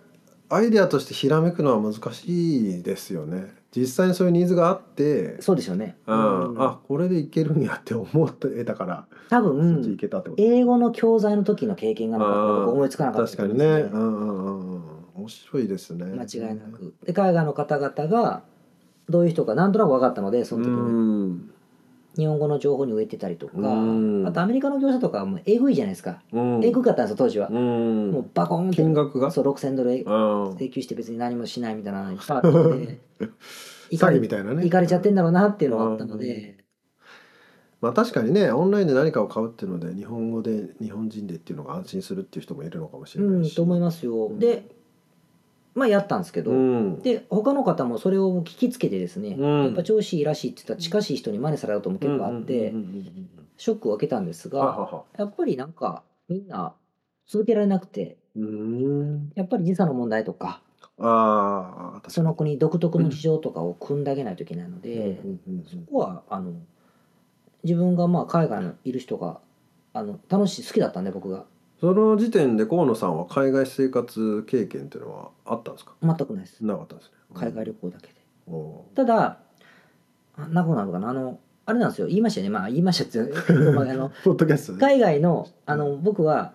[0.49, 3.57] アイデアとしてひらめくのは難しいですよね。
[3.75, 6.61] 実際にそういうニーズがあってそうですよね、うんうん。
[6.61, 10.43] あこれでいけるんやって思ってたから、多そっちい分けたってこと。
[10.43, 12.33] 英語の教材の時の経験がなかっ
[12.65, 14.83] た思いつかなかった確かにね、うんうんうんうん、
[15.15, 16.05] 面白いですね。
[16.05, 16.95] 間違いなく。
[17.05, 18.43] で海外の方々が
[19.09, 20.75] どういう人かなんとなく分かったのでその時に。
[20.75, 20.81] う
[21.33, 21.51] ん。
[22.17, 24.27] 日本語の情報に植えてたりとかうん。
[24.27, 26.21] あとアメリカの業者とかはもうえぐいじゃないですか。
[26.33, 26.63] うん。
[26.63, 27.47] えぐかったんですよ当時は。
[27.49, 28.11] うん。
[28.11, 28.77] もうバコーンって。
[28.77, 29.31] 金額が？
[29.31, 29.91] そう6000ドル。
[29.91, 29.93] う
[30.49, 32.99] ん請求して別に何もしないみたいなのいっぱいあったので
[33.91, 34.63] 詐欺みたいなね。
[34.63, 36.57] 行かれちゃってんだろうなっていうのがあったので。
[37.81, 44.27] まあ確かにねオンラインで何かを買うっていうので日本語で日本人でっていうのが安心するっていう人もいるのかもしれうないし、んと思いますよ。
[44.27, 44.39] うん。
[44.39, 44.69] で
[45.75, 47.01] まあやったんですけど、うん。
[47.01, 49.63] で他の方もそれを聞きつけてですね、うん。
[49.65, 52.73] やっぱ調子いいらしいって言ったら近しい人に真似されることも結構あって、
[53.57, 56.73] ショックを受けたんですが、やっぱりなんかみんな
[57.27, 59.31] 続けられなくてうん。
[59.35, 60.61] やっぱり時差の問題とか
[60.97, 65.19] あその国独特の事情とかを組んであげないといけないので、
[65.65, 66.53] そこはあの
[67.63, 69.39] 自分がまあ海外にいる人が
[69.93, 71.45] あの楽しい好きだったんで僕が
[71.79, 75.93] その時点で河野さんは海外生活経験っていうのはあったんですか？
[76.01, 76.63] 全くないです。
[76.65, 77.13] なかったんですね。
[77.33, 78.13] 海外旅行だけで。
[78.47, 79.39] おただ
[80.37, 81.09] あなくなるのかな？
[81.09, 82.07] あのあれなんですよ。
[82.07, 82.49] 言いましたよね。
[82.49, 83.31] まあ言いましたって
[83.73, 84.79] まああのポッドキャストで。
[84.79, 86.53] 海外のあの僕は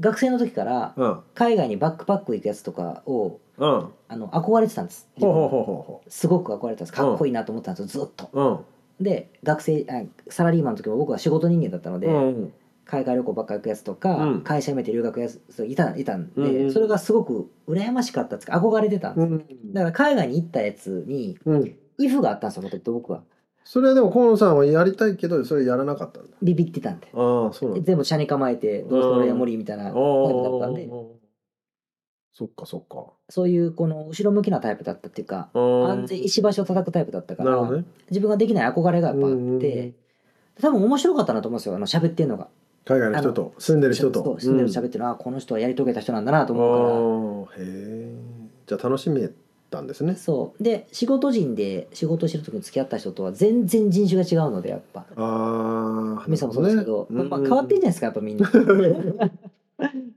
[0.00, 1.20] 学生の時からうん。
[1.34, 3.80] 海外にバックパック行くやつとかをうん。
[3.82, 5.08] ほあの憧れてたんです。
[5.18, 6.92] うほうほうほすごく憧れてたんです。
[6.92, 8.04] かっこいいなと思ってたんですよ。
[8.06, 8.28] ずっと。
[8.32, 8.44] うう
[9.02, 9.04] ん。
[9.04, 12.52] で学生あサラリーマンの時も僕は仕事人間だったので、うん
[12.86, 14.40] 海外旅行ばっか行くやつとか、うん。
[14.42, 16.72] 会社辞めて留学やついたいたんで、うんうん。
[16.72, 21.74] それがすごく羨ましかったっつうか憧れてたんです、うんだから海外に行ったやつにうん。
[21.98, 23.22] イフがあったんですよ僕僕は。
[23.64, 26.30] それはでも河野さんはやりたいけどそれやらなかったんだ。
[26.40, 27.08] ビビってたんで。
[27.12, 27.84] ああそうなんだ。
[27.84, 30.88] 全部車に構えてどうせ俺は無理みたいなタイプだったんで。
[32.32, 33.12] そっかそっか。
[33.28, 37.84] そういうこの後ろ向きなタイプだったっていうか安安全石橋を叩くタイプだったからなるほどね。
[38.10, 39.58] 自分ができない憧れがやっぱあっうんうんうん。
[39.58, 39.94] て
[40.60, 42.48] 多分面白かったなと思うんですよあの喋ってんのが
[42.86, 44.38] 海外の人と住んでる人と。
[44.38, 47.64] 住んでる喋ってるのはこの人はやり遂げた人なんだなと思うから。
[47.64, 48.14] へえ
[48.66, 49.28] じゃあ楽しめ
[49.70, 50.14] たんですね。
[50.14, 50.62] そう。
[50.62, 55.04] で仕事人で仕事してる時に付き合った人とは全然人種が違うのでやっぱ。
[55.16, 58.48] ああ、ミさんもそうですけど、なるほまあ、変わってんじゃないですかやっぱみんな。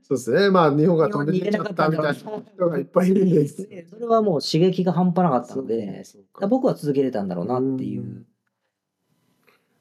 [0.02, 0.50] そうですね。
[0.50, 2.30] まあ日本が飛んできちゃったみたいな人
[2.68, 3.68] がいっぱいいるんです。
[3.68, 6.04] でそれはもう刺激が半端なかったので
[6.48, 8.02] 僕は続けれたんだろうなっていう。
[8.02, 8.26] うん。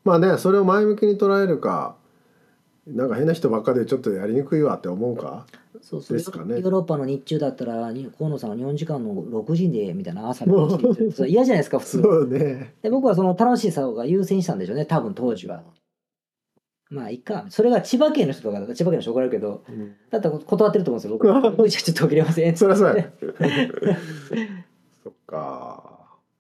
[0.03, 1.95] まあね、それを前向きに捉えるか、
[2.95, 5.45] なんか変な人ばっかでちょっとやりにくいわって思うか？
[5.81, 12.73] そうそうですかねヨーロッパの日中だったらに河野さんは日本時間の6時でみたいな朝の6時って それ嫌じゃないですか普通そうね。
[12.81, 15.63] で僕はその楽しさが優先したんでしょうね多分当時は
[16.89, 23.09] まあいいかそれが千葉県の人とかだったら千葉県の人怒られるけどうんだったら断ってると思うんですよ僕 僕じゃちょっと起きれませんそりゃそうや。
[25.03, 25.78] そっか。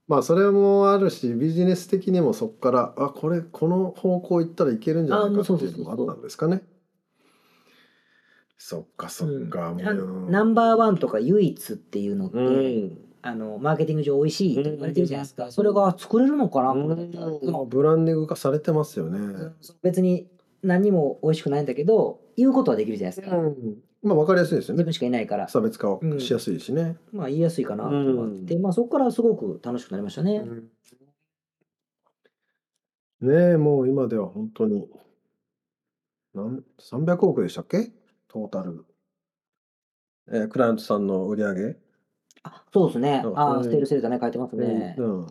[0.09, 6.63] まあそれもあるしビジネス的にもそこからあこれこの方向行ったらいけるんじゃないかっていうのもあったんですかね。
[8.57, 10.27] そっかそっか、もう。
[10.27, 12.97] んナンバーワンとか唯一っていうのって、うん。
[13.21, 16.95] あのマーケティング上美味しいと言われてるじゃないですか、それが作れるのかな、これ。
[16.95, 19.53] だったらもうブランディング化されてますよね。
[19.81, 20.27] 別に
[20.63, 23.37] 何にも美味しくないんだけど言うことはできるじゃないですか、
[24.01, 24.79] まあ分かりやすいですよね。
[24.79, 24.93] 自分。
[24.93, 25.47] しかいないから。
[25.47, 26.97] 差別化をしやすいしね。
[27.11, 30.39] まあ言いやすいかなと思って、まあそこからすごく楽しくなりましたね、
[33.21, 34.87] ねえもう今では本当に。
[36.33, 37.91] なん300億でしたっけ？
[38.27, 38.85] トータル、
[40.31, 41.77] えークライアントさんの売り上げ、
[42.43, 43.21] あそうですね。
[43.23, 44.19] そうあステールセールだね。
[44.21, 45.27] 書いてますね、うん、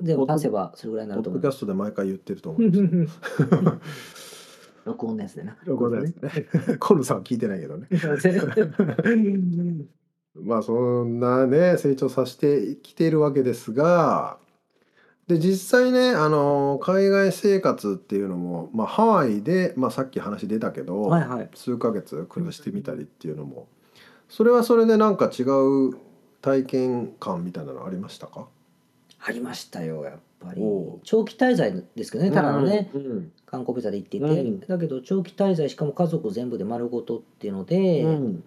[0.00, 3.20] でも足せばそれぐらいになポッドキャストで毎回言ってると思うんです
[4.86, 5.76] 録音のやつでなよ。
[5.76, 6.76] ごめんなさいね。
[6.78, 7.88] コルさんは聞いてないけどね。
[10.40, 14.38] まあそんなね成長させてきているわけですが
[15.26, 23.66] で実際ねあの海外生活っていうのも、まあ、ハワイで、まあ、さっき話出たけど、はいはい数ヶ月暮らしてみたりっていうのも
[24.28, 25.96] それはそれでなんか違う
[26.42, 28.46] 体験感みたいなのありましたか？
[29.18, 30.62] ありましたよやっぱり
[31.04, 34.60] 長期滞在ですけどねただのね、うん観光ビザで行っていて、うん。
[34.60, 38.44] だけど長期滞在しかも家族全部で丸ごとっていうので、うん。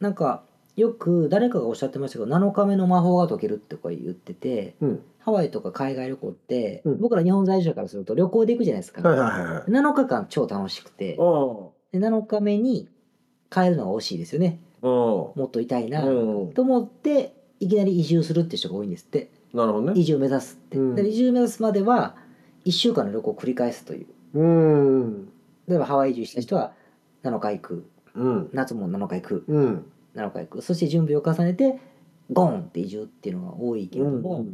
[0.00, 0.44] なんか
[0.76, 5.02] よく誰かがおっしゃってましたけど7日目の魔法が解けるってこう言っててうん。
[5.18, 7.00] ハワイとか海外旅行って、うん。
[7.00, 9.62] 僕ら日本在住者からすると旅行で行くじゃないですか、はいはいはいはい。
[9.64, 12.88] 7日間超楽しくておで7日目に
[13.50, 14.60] 帰るのが惜しいですよね。
[14.80, 20.00] もっといたいな、と思っていきなり移住するって人が多いんですってなるほどね。
[20.00, 20.94] 移住目指すって、うん。
[20.94, 22.16] で移住目指すまでは
[22.64, 24.06] 1週間の旅行を繰り返すという。
[24.34, 25.28] うん。
[25.66, 26.72] 例えばハワイ移住した人は
[27.24, 27.90] 7日行く。
[28.14, 28.50] うん。
[28.52, 29.44] 夏も7日行く。
[29.48, 29.86] うん。
[30.14, 30.62] 7日行く。
[30.62, 31.78] そして準備を重ねて
[32.30, 34.44] ゴンって移住っていうのが多いけれども、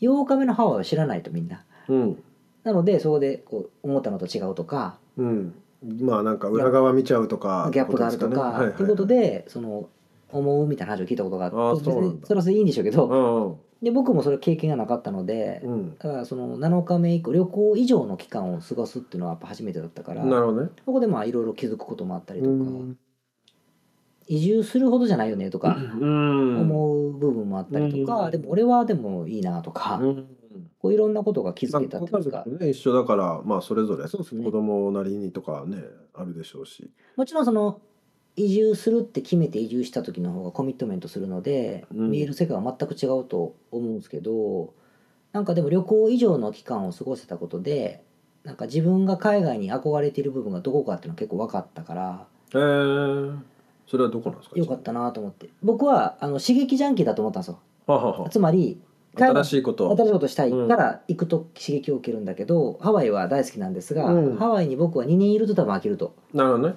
[0.00, 1.64] 8日目のハワイは知らないとみんな。
[1.88, 2.22] うん。
[2.64, 5.54] なのでそこでこう思ったのと違うとかうん。
[6.00, 9.88] まあなんか裏側見ちゃうとかギャップがあるとかはいはいっていうことでその
[10.30, 15.90] 思うみたいな話を聞いたことがあってそれはそれでいいんでしょうけどうんで僕もそれ経験がなかったのでうん。
[15.98, 20.70] だからその7日目以降旅行以上の期間を過ごすっていうのはやっぱ初めてだったからなるほどね。
[20.84, 22.98] そこでまあいろいろ気づくこともあったりとかうん。
[24.26, 26.60] 移住するほどじゃないよねとかうん。
[26.62, 28.30] 思う部分もあったりとかうん。
[28.30, 30.26] でも俺はでもいいなとかうん。
[30.78, 34.44] こういろんなことが気づけたってまあいうかね一緒だからまあそれぞれそうですね。
[34.44, 35.82] 子供なりにとかね
[36.14, 36.90] あるでしょうし。
[37.16, 37.80] もちろんその
[38.36, 42.10] 移住するって決めて移住した時の方がコミットメントするので、うん。
[42.10, 44.72] 見える世界は全く違うと思うんですけど
[45.32, 48.02] なんかでも旅行以上の期間を過ごせたことで
[48.44, 53.32] なんか自分が海外に憧れている部分がどこかっていうのが結構分かったからへえ
[53.86, 54.58] それはどこなんですか？
[54.58, 55.48] よかったなと思って。
[55.62, 57.58] 僕はあの刺激ジャンキーだと思ったんですよ。
[57.86, 58.80] はははつまり
[59.16, 64.36] 新しいこと新しいことしたいから行くと刺激を受けるんだけど、ハワイは大好きなんですが、うん。
[64.36, 66.14] ハワイに僕は2年いると多分飽きると。
[66.32, 66.74] なるほどね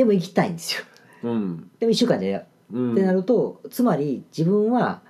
[0.00, 0.84] でも行きたいんですよ。
[1.24, 1.70] うん。
[1.78, 2.92] でも1週間じゃうん。
[2.92, 5.02] ってなるとつまり自分は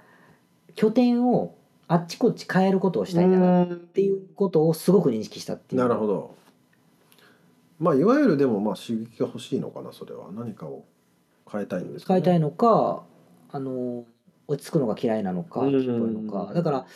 [0.74, 1.54] 拠点を
[1.86, 5.80] あっちこっち変えることをしたいんだなっていうことをすごく認識したっていう。
[5.80, 6.34] なるほど。
[7.78, 10.32] まあいわゆるでもまあ刺激が欲しいのかなそれは。
[10.32, 10.84] 何かを
[11.48, 13.04] 変えたいんですか、ね、変えたいのか
[13.52, 14.04] あの
[14.48, 16.52] 落ち着くのが嫌いなのかうんきっぽいのか。
[16.52, 16.86] だから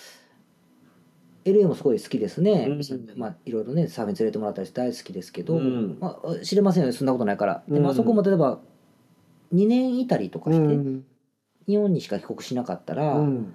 [1.44, 3.10] LA もすごい好きですね、うん。
[3.16, 5.98] まあいろいろねサーフィン連れてもらったりして大好きですけど、うん。
[6.00, 8.60] まあ、知れませんよねそんなことないから、でまあ、うんそこも例えば
[9.52, 11.04] 2年いたりとかうして、ん。
[11.66, 13.54] 日本にしか帰国しなかったら、うん。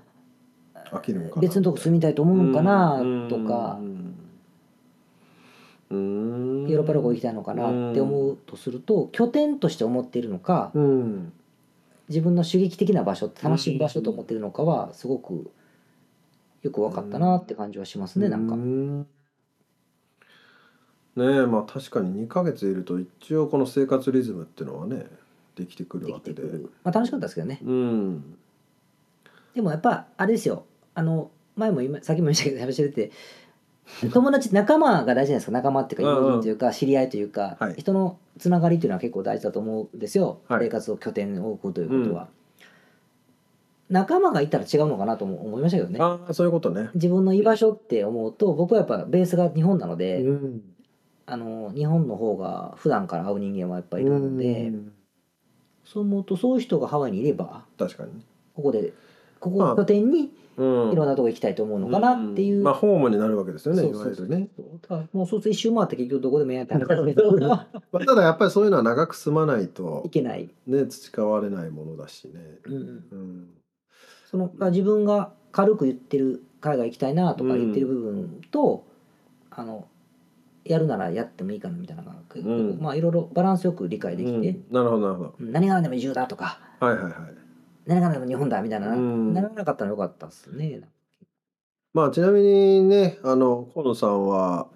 [0.91, 2.99] 飽きるのかな別のとこ住みたいと思うのかな
[3.29, 3.47] とうん。
[3.47, 3.79] か、
[5.89, 6.67] うん。
[6.67, 11.33] ヨーロッパ旅行行きたいのかなって思うとすると拠点として思っているのかうん。
[12.09, 15.51] 自分の刺激的な場所楽しむ場所と思っているのかはすごく
[16.61, 18.55] よく分かったなって感じはしますねなんか。
[18.55, 18.57] う。
[18.57, 19.07] ん
[21.15, 25.05] ねえまあ確かに2ヶ月いると一応この生活リズムっていうのはね
[25.55, 26.43] できてくるでわけで。
[26.43, 26.49] ま
[26.85, 27.59] あ楽しかったですけどね。
[27.63, 28.37] うん。
[29.53, 30.65] でもやっぱあれですよ。
[30.95, 33.11] あの前も今さっきも言いましたけど話してて。
[34.13, 35.51] 友達仲間が大事じゃないですか。
[35.51, 36.25] 仲間っていうかうんうん。
[36.25, 37.73] 友人というか知り合いというか、はい。
[37.75, 40.65] 人のつながりというのは結構大事だと思うんですよ、はい。
[40.65, 42.29] 生活を拠点を置くということは、
[43.89, 46.89] 仲間がいたら違うのかなとも思いましたけどねああそういうことね。
[46.93, 50.61] 自分の居場所って思うと僕はやっぱベースが日本なので、うん
[51.31, 54.91] あの日本の方が普段から会う人間はやっぱりいるので、うん
[55.85, 58.11] そう思うとそういう人がハワイにいれば確かに。
[58.55, 58.93] ここで
[59.39, 63.87] ここを拠点にうんいろんなとこ行きたいと思うのかなっていう、まあホームになるわけですよね。
[63.87, 64.49] いそうゆるね。
[65.13, 72.33] もうそうすると一周回って結局どこでもええやんって話なんですけどまあただやっぱりそういうのは長く住まないといけない、ね培われないものだしね。
[72.65, 72.77] うん、う
[73.15, 73.47] ん。
[74.29, 78.85] そのまあ自分が軽く言ってる海外行きたいなとか言ってる部分と、
[79.49, 79.87] あの
[80.65, 82.79] やるならやってもいいかなみたいなのがうん。
[82.79, 84.65] まあいろいろバランスよく理解できて、うん。
[84.69, 85.35] なるほどなるほど。
[85.39, 85.51] うん。
[85.51, 86.59] 何が何でも移住だとか。
[86.79, 87.13] はいはいはい。
[87.87, 89.33] 何が何でも日本だみたいな、うん。
[89.33, 90.81] ならなかったらよかったですね。
[91.93, 94.67] まあちなみにねあの河野さんは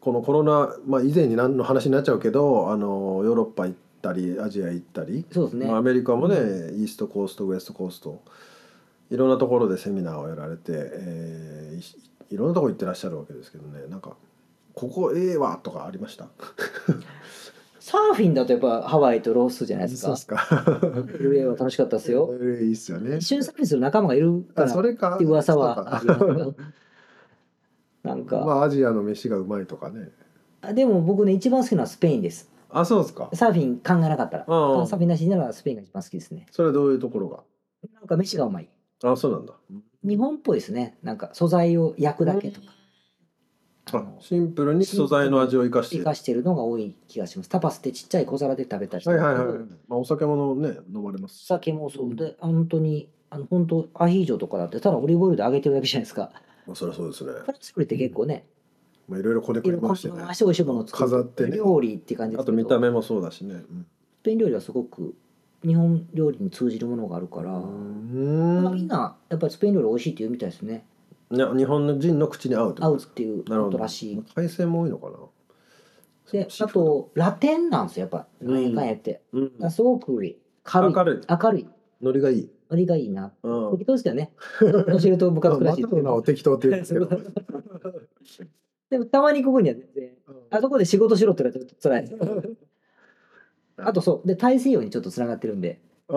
[0.00, 5.66] このコロナ、まあ、以前に何の話になっちゃうけどあのヨーロッパ行ったりアジア行ったり、そうですね。
[5.66, 8.22] まあ、アメリカもね、イーストコーストウエストコースト
[9.10, 13.86] いろんなところでセミナーをやられて、えーいいろんなところ行ってらっしゃるわけですけどね。
[13.88, 14.16] なんか
[14.74, 16.26] 「ここええわ」とかありました？
[17.78, 20.06] サーフィンだとやっぱハワイとロースじゃないですか。
[20.06, 20.36] そうっすか。
[21.20, 22.28] LA は楽しかったですよ。
[22.32, 23.18] えーいいっすよね。
[23.18, 25.14] 一緒にサーフィンする仲間がいるかあらそれか。
[25.14, 26.02] っていう噂は。
[28.02, 30.10] なんか、まあアジアの飯がうまいとかね。
[30.62, 32.50] あでも僕ね一番好きなのはスペインです。
[32.70, 33.30] あそうですか。
[33.34, 36.46] サーフィン考えなかったら、サーフィンなしならスペインが一番好きですね。
[36.50, 37.44] それはどういうところが？
[37.94, 38.68] なんか飯がうまい。
[39.02, 39.54] あそうなんだ
[40.04, 40.96] 日本っぽいですね。
[41.02, 42.66] なんか素材を焼くだけとか。
[43.92, 47.48] ああのシンプルに素材の味を生かして生かしてるのが多い気がします。
[47.48, 49.58] タパスってちっちゃい小皿で食べたりはいはいはい。
[49.86, 51.46] まあお酒もね飲まれます。
[51.46, 56.32] 酒もそうで、あ本当に、あの本当アヒージョとかだって、ただオリーブオイルで揚げてるだけじゃないですか。
[56.66, 57.32] まあそりゃそうですね。
[57.32, 58.46] フランス料理って結構ね、
[59.08, 60.24] まあいろいろこねこいろいろね回してね。
[60.24, 63.54] 回して美味しいものを作る飾ってね料理って感じですあと見た目もそうだしね。
[63.54, 63.86] うん
[64.22, 65.14] スペイン料理はすごく
[65.66, 68.88] 日本料理に通じるものがあるから、うまあみんん。
[68.88, 70.86] なやっぱりスペイン料理美味しいって言うみたいですね。
[71.30, 73.72] ね日本人の口に合う合うっていうなるほど。
[73.72, 74.24] ことらしい。
[74.34, 75.16] 海鮮も多いのかな？
[76.32, 78.26] で、あと、ラテンなんですよ、やっぱ。
[78.40, 79.22] うんなんやかんやって。
[79.32, 80.16] うんあすごく
[80.62, 80.94] 軽い。
[80.94, 81.66] 明るい明るい。
[82.02, 82.50] ノリがいい。
[82.70, 83.32] ノリがいいな。
[83.42, 83.70] うん。
[83.72, 84.32] 適当ですけどね。
[84.60, 84.68] 教
[85.04, 85.84] えるとムカつくらしい
[86.24, 87.08] 適当って言うんですけど。
[88.90, 90.10] でもたまにここには全然、
[90.50, 92.56] あそこで仕事しろって言われたら辛いです。
[93.78, 96.12] あとそう、で、大西洋にちょっとつながってるんで、あ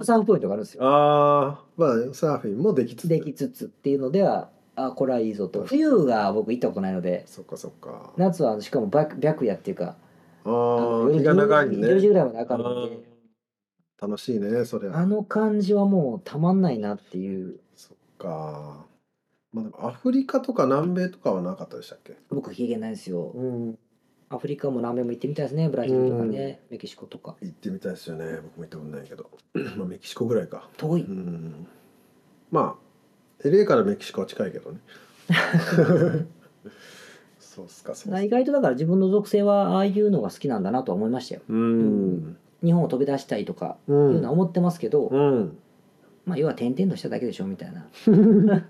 [0.00, 0.82] ーサーフポイントがあるんですよ。
[0.84, 3.08] あー、まあサーフィンもできつつ。
[3.08, 5.64] できつつっていうのでは、あ、これはいいぞと。
[5.64, 8.12] 冬が僕行ったことないので、そっかそっか。
[8.16, 9.96] 夏はしかも白白夜っていうか、
[10.44, 11.76] ああ日が長いね。
[11.76, 13.00] 10時ぐらいまで明
[14.00, 14.88] 楽しいね、それ。
[14.90, 17.60] あの感じはもうたまんないなっていう。
[17.76, 18.86] そっか。
[19.52, 22.16] まあでもアフリカとか南米とかはなかったでしたっけ？
[22.30, 23.30] 僕経験ないですよ。
[23.34, 23.78] うん。
[24.30, 25.68] アフリカも南米も行ってみたいですね。
[25.68, 27.36] ブラジルとかね、メキシコとか。
[27.40, 28.38] 行ってみたいですよね。
[28.42, 29.30] 僕も行ったことないけど。
[29.76, 30.68] まあメキシコぐらいか。
[30.76, 31.02] 遠い。
[31.02, 31.66] うん。
[32.50, 34.78] まあ、LA からメキシコは近いけどね。
[37.38, 38.20] そうっすか、そうっすか。
[38.22, 41.42] 意外とだから自分の属性はああいうのが好きなんだなとは思いましたよ。
[41.48, 42.36] うん。
[42.62, 43.92] 日本を飛び出したいとかう。
[43.92, 45.56] いうんのは思ってますけど、うん。
[46.24, 47.86] まあ要は転々としただけでしょみたいな。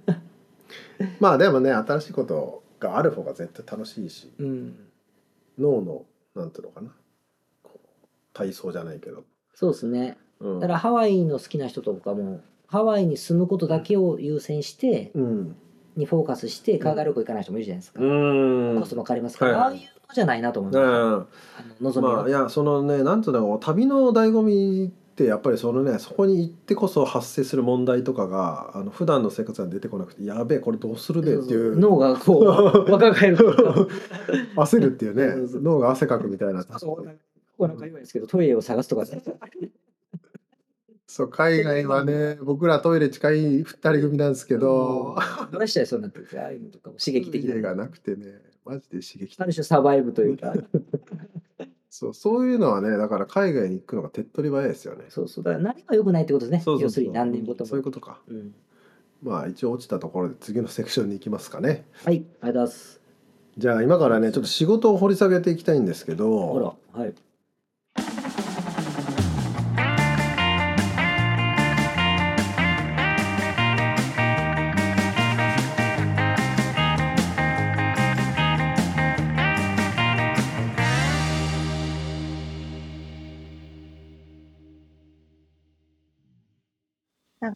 [1.20, 4.74] まあでもね、新しいことがある方が絶対楽しいし、うん。
[5.58, 6.90] 脳の、なんていうのかな。
[7.62, 9.24] こう体操じゃないけど。
[9.54, 10.16] そうですね。
[10.40, 15.56] うんだからハワイの好きな人とかも、ハワイに住むことだけを優先して、うん。
[15.96, 18.02] にフォーカスして海外旅行行かない人もいるじゃないですか。
[18.02, 18.80] うん。
[18.80, 20.82] コストもかかりますから、はいはいああいうのじゃないなと思います。
[20.82, 20.86] うん。
[20.86, 20.92] あ
[21.80, 22.22] の望みは。
[22.22, 31.78] まあいやそのねなんていうの旅の醍醐味ってやっぱりそのねそこに行ってこそ発生する問題とかがあの普段の生活に出てこなくてやべえこれどうするべっていう。
[31.78, 32.44] 脳がこう
[32.90, 33.36] 若返る。
[34.56, 35.48] 焦るっていうね。
[35.62, 36.64] 脳が汗かくみたいな。
[36.78, 37.22] そうなんか
[37.56, 39.04] こですけどトイレを探すとか。
[39.04, 39.22] ね
[41.06, 45.14] そう海外はね僕らトイレ近い2人組なんですけど。
[45.52, 46.96] 漏らしちゃいそうになってるんですよああいうのとかも。
[46.96, 47.54] 刺激的な。
[47.60, 48.26] がなくてね。
[48.64, 49.40] マジで刺激的。
[49.40, 50.54] ある種サバイブというか
[51.96, 55.04] そうそういうのはねだから海外に行くのが手っ取り早いですよね。
[55.10, 56.60] そうそうだから何が良くないってことですね。
[56.60, 56.82] そうそうそう。
[56.82, 57.68] 要するに何年ごとも。
[57.68, 58.18] そういうことか。
[58.26, 58.52] うん。
[59.22, 61.86] まあ一応落ちたところで次のセクションに行きますかね。
[62.04, 63.00] はいありがとうございます。
[63.58, 66.36] じゃあ今からねちょっと仕事を掘り下げていきたいんですけど。
[66.48, 67.14] ほらはい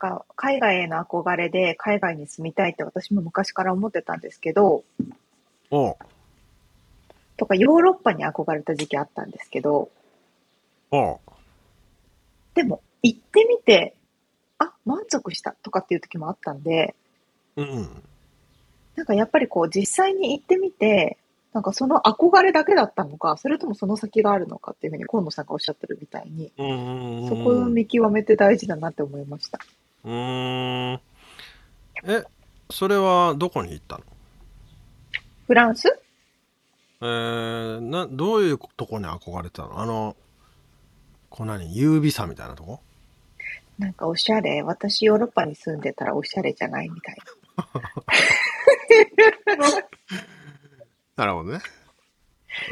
[0.01, 4.85] なんか海外への憧れで海外に住みたいって私も昔から思ってたんですけど、
[5.71, 5.97] おう
[7.37, 9.91] とかヨーロッパに憧れた時期あったんですけど、
[10.93, 11.19] おう
[12.55, 13.97] でも行ってみて、
[14.59, 16.95] あ、満足したとかっていう時もあったんで、
[17.57, 18.03] うんうん。
[18.95, 21.19] なんかやっぱりこう実際に行ってみて、
[21.53, 29.59] なんかその憧れだけだったのか、それともその先があるのかっていうふうに河野さんがおっしゃってるみたいに、うんうんうんそこを見極めて大事だなって思いました。
[30.05, 31.01] うーん。
[32.05, 32.25] え、
[32.71, 34.05] それはどこに行ったの？
[35.47, 35.89] フランス？
[37.01, 39.81] えー、な、どういうとこに憧れてたの？
[39.81, 40.17] あの、
[41.31, 41.77] こう何？
[41.77, 42.81] 優美さみたいなとこ？
[43.79, 47.17] なんかおしゃれ、私ヨーロッパに住んでたらおしゃれじゃないみたい
[51.17, 51.27] な。
[51.27, 51.61] るほどね。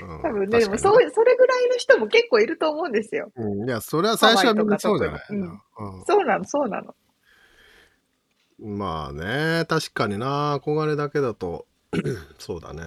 [0.03, 0.19] うんな。
[0.29, 3.31] 多分ね、でもそう、それぐらいの人も結構いると思うんですよ。
[3.37, 5.21] うんいや、それは最初はみんなそうじゃない？
[5.31, 5.61] うん。
[6.07, 6.95] そうなの、そうなの。
[8.59, 11.67] まあね、確かにな、憧れだけだと、
[12.39, 12.83] そうだね。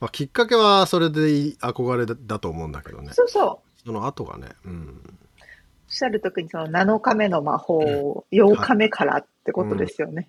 [0.00, 3.10] まあ、きっかけはそれでいい憧れだだと思うんだけどね。
[3.12, 3.80] そうそう。
[3.84, 5.02] その後がね、うん。
[5.02, 5.44] おっ
[5.88, 10.28] しゃるときにその7日目の魔法、8日目からってことですよね。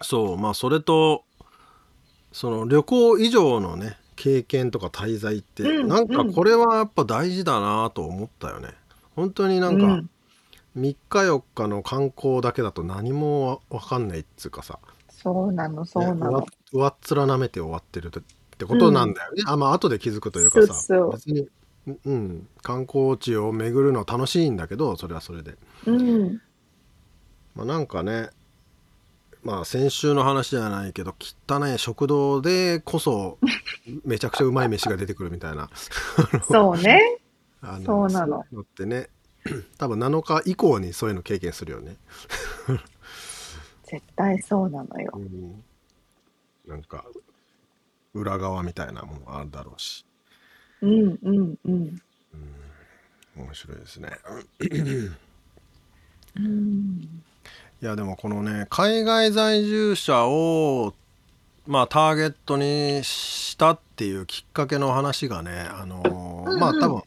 [0.00, 1.24] そう、まあそれと、
[2.32, 8.68] その旅行以上のね、経験とか滞在って、うんなんかこれはやっぱ大事だなと思ったよね。
[9.14, 10.10] 本当になんかうん
[10.76, 16.80] 3日4日の観光だけだと何もわわかんないっつうかさ、そうなの、そうなね、の上。
[16.80, 18.10] 上っ面舐めて終わってるっ
[18.58, 19.42] てことなんだよね。
[19.46, 21.48] あ、まあ後で気づくというかさ、そうそう別に、
[22.04, 25.56] うん、観光地を巡るの楽しいんだけど、それはそれで。
[25.86, 26.40] うん。
[27.54, 28.30] まあなんかね、
[29.44, 33.38] まあ先週の話じゃないけど、汚い食堂でこそ
[34.04, 35.68] めちゃくちゃうまい飯が出てくるみたいな。
[36.50, 37.20] そうね。
[37.62, 39.08] あそうなのってね、
[39.78, 41.96] 多分7日以降にそういうの経験するよね。
[43.84, 45.18] 絶対そうなのよう。
[45.18, 45.64] ん、
[46.66, 47.04] なんか
[48.14, 50.04] 裏側みたいなものあるだろうし。
[50.80, 52.02] うん、うん、うん。
[53.36, 54.10] 面白いですね。
[56.36, 57.22] うん。
[57.82, 60.94] いやでもこのね海外在住者を
[61.66, 66.08] まあターゲットにしたっていうきっかけの話がねあのー
[66.46, 67.02] うんうんまあ多分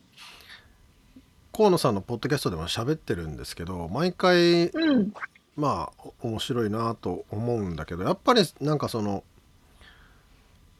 [1.55, 5.13] 河野さんのポッドキャストでも喋ってるんですけど毎回うん。
[5.55, 9.23] まあお面白いなと思うんだけどやっぱりなんかその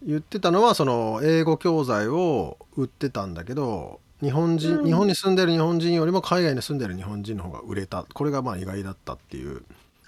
[0.03, 9.63] 言ってたのはその英語教材を売ってたんだけど日本人、うん日本に住んでる日本人よりも海外に住んでる日本人の方が売れたこれがまあ意外だったっていう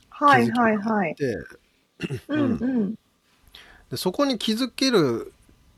[0.09, 1.15] はい、はい、はい。
[1.15, 1.36] で
[2.28, 2.95] うん、うん。
[3.89, 5.32] でそこに気づける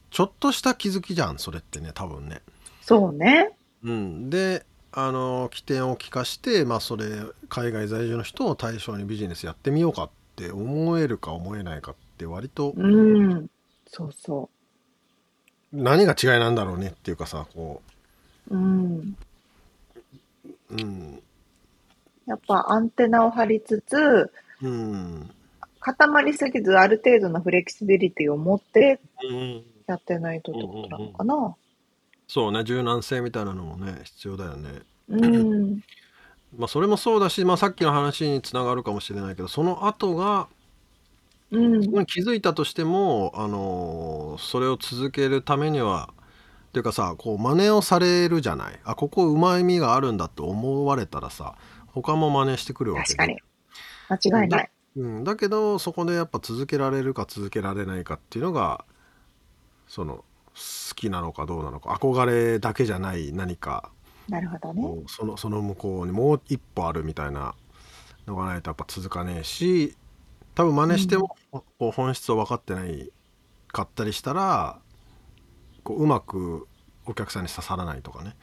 [0.09, 2.41] ちょっとした気づきじゃんそれってね多分ね。
[2.81, 3.51] そうね。
[3.83, 7.05] うん、であの起点を利かして、まあ、それ
[7.47, 13.49] 海外在住の人を対象にビジネスやってみようかって思えるか思えないかって割とうん。
[13.87, 14.49] そうそ
[15.71, 17.81] 何が違いなんだろうねっていうかさこ
[18.49, 18.55] う。
[18.55, 19.15] うん。
[20.71, 21.23] ううん
[22.25, 24.31] やっぱアンテナを張りつつ、
[24.61, 25.29] うん
[25.81, 31.55] 固まりすぎずある程度のフレキシビリティを持ってうんやってないとってことなのかな。
[32.29, 34.69] そうね柔軟性みたいなのもね必要だよね。
[35.09, 35.81] うん。
[36.55, 40.47] まあそれもそうだし、まあ、さっきの話につながるかもしれないけどその後が
[41.51, 46.13] うんそこに気づいたとしても、あのーそれを続けるためには
[46.69, 51.55] っていうかさこう真似をされるじゃないあここうまみがあるんだって思われたらさ
[51.87, 53.39] 他も真似してくるわけで確かに。
[54.07, 54.71] 間違いない。
[54.97, 58.85] うん、だけどそこでやっぱ続けられるか続けられないかっていうのが
[59.87, 60.23] その
[60.53, 63.91] 好きなのかどうなのか憧れだけじゃない何か
[64.27, 64.83] なるほどね。
[65.07, 67.55] そのその向こうにもう一歩あるみたいな
[68.27, 69.95] のがないとやっぱ続かねえし
[70.55, 73.11] 多分真似しても、こう本質を分かってない
[73.71, 74.79] かったりしたら
[75.83, 76.67] こううまく
[77.05, 78.35] お客さんに刺さらないとかね、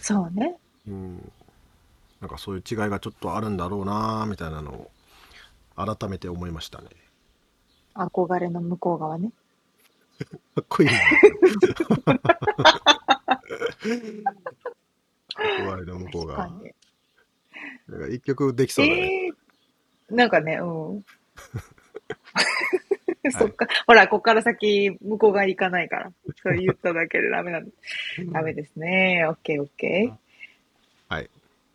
[0.00, 0.56] そうね。
[0.88, 1.32] うん、
[2.20, 4.90] なんかそういう違いがちょっとあるんだろうなみたいなのを
[5.76, 6.88] 改めて思いましたね。
[7.94, 9.30] 憧れの向こう側ね。
[10.54, 10.92] かっこいいな。
[15.36, 16.54] 憧れの向こうが確か。
[16.64, 16.72] に。
[17.88, 19.26] なんか一曲できそうだね。
[20.10, 20.64] えー、なんかね、う
[20.96, 21.04] ん。
[23.32, 23.66] そっか。
[23.86, 26.12] ほら、こっから先、向こう側行かないから。
[26.42, 27.70] それ言っただけでダメなんで。
[28.32, 29.24] ダメですね。
[29.28, 30.12] オッケーオッケ
[31.08, 31.30] はい。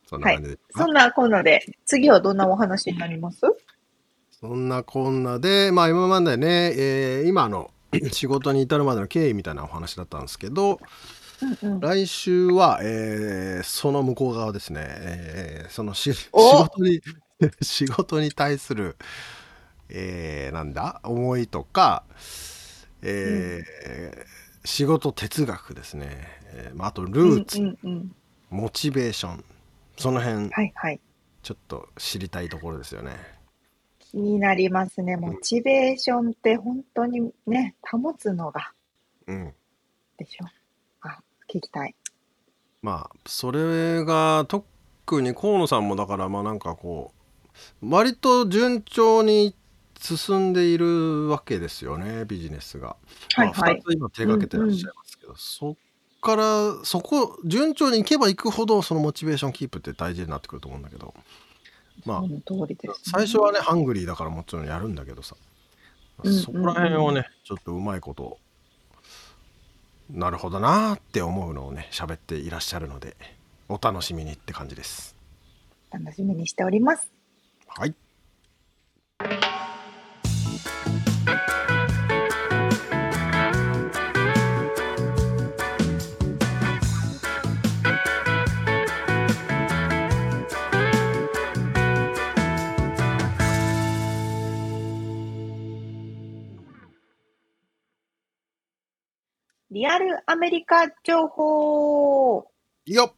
[0.08, 0.56] そんな感じで。
[0.56, 0.60] ー。
[0.72, 3.42] そんなこんなで、次はどんなお話になります？
[4.32, 7.72] そんなこんなで、まあ今までね、えー今の
[8.12, 10.80] 仕事に至るまでの経緯みたいなお話だったんですけど、
[11.42, 11.80] うんうん。
[11.80, 17.02] 来週は、えーその向こう側ですね、えーそのし仕お事に
[17.62, 18.98] 仕事に対する、
[19.90, 21.02] えーなんだ？
[21.04, 22.04] 思いとか、
[23.02, 24.26] えー
[24.68, 28.16] 仕事哲学ですね、えーまあ、あとルーツ、うんうんうん。
[28.50, 29.44] モチベーション。
[29.98, 31.00] その辺はいはい。
[31.44, 33.35] ちょっと知りたいところですよね。
[34.16, 35.18] 気になりますね。
[35.18, 38.72] モチベーションって本当にね、保つのが
[39.28, 39.54] うん
[40.18, 40.46] でしょ？
[41.02, 41.20] あ、
[41.54, 41.94] 聞きたい。
[42.82, 47.12] まあそれが特に河野さんもだからまあなんかこ
[47.82, 49.54] う割と順調に
[50.00, 52.96] 進んでいるわけですよねビジネスが。
[53.36, 55.76] はいはいまあ、2つ今手がけてらっしゃいますけど、そっ
[56.22, 61.14] からそこ順調にいけばいくほどそのモチベーションキープって大事になってくると思うんだけど
[62.06, 62.42] まあね。
[63.04, 65.36] 最初はねハングリーだからもちろんやるんだけどさ、
[66.24, 68.38] うんそこら辺をねちょっとうまいこと
[70.10, 73.18] なるほどなーって思うのをね喋っていらっしゃるので
[73.68, 75.16] お楽しみにって感じです
[75.92, 77.12] 楽しみにしております。
[77.68, 77.96] はい
[99.76, 102.48] リアルアメリカ情報。
[102.86, 103.14] よ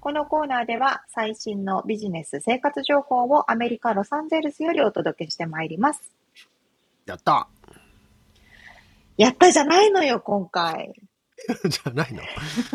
[0.00, 6.10] このコーナーでは最新のビジネス生活情報をアメリカ・ロサンゼルスよりお届けしてまいります。
[7.04, 7.48] やった
[9.18, 10.94] やったじゃないのよ、今回。
[11.68, 12.22] じゃないの？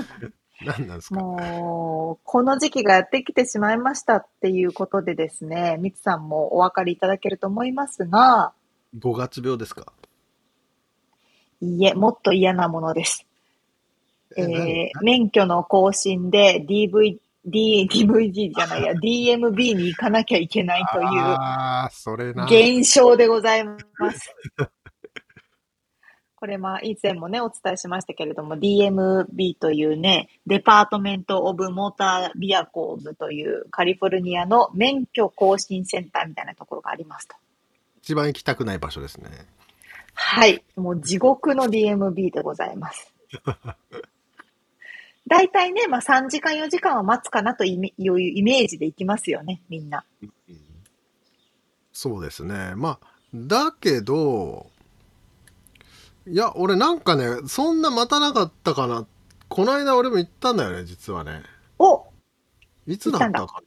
[0.64, 1.20] 何なんですか？
[1.20, 8.54] もう、この時期がやってきてしまいましたっていうことでですね、みつさんもお分かりいただけると思いますが、
[9.00, 9.92] 5月病ですか？
[11.62, 13.26] いいえ、もっと嫌なものです。
[14.36, 21.06] え何ー、免許の更新で DV、D、DVD じゃないや、 DMB に行かなきゃいけないとい
[22.66, 23.78] う現象でございま
[24.12, 24.36] す。
[26.36, 37.36] これまあ以前もねお伝えしましたけれども DMB というねデパートメント・オブ・モーター・ビアコーズというカリフォルニアの免許更新センターみたいなところがありますと。
[38.02, 39.30] 一番行きたくない場所ですね
[40.14, 40.64] はい。
[40.76, 43.14] もう地獄の DMB でございます。
[45.28, 50.04] 大体ね、まあ3時間4時間は待つかなというイメージで行きますよね、みんな。
[51.94, 52.74] そうですね。
[52.76, 54.70] まあだけど
[56.28, 59.06] いや俺なんかねそんな待たなかったかな。
[59.48, 61.44] この間俺も行ったんだよね実はね。
[61.78, 62.06] お
[62.88, 63.62] いつだったか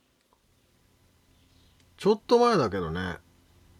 [1.96, 3.16] ちょっと前だけどね。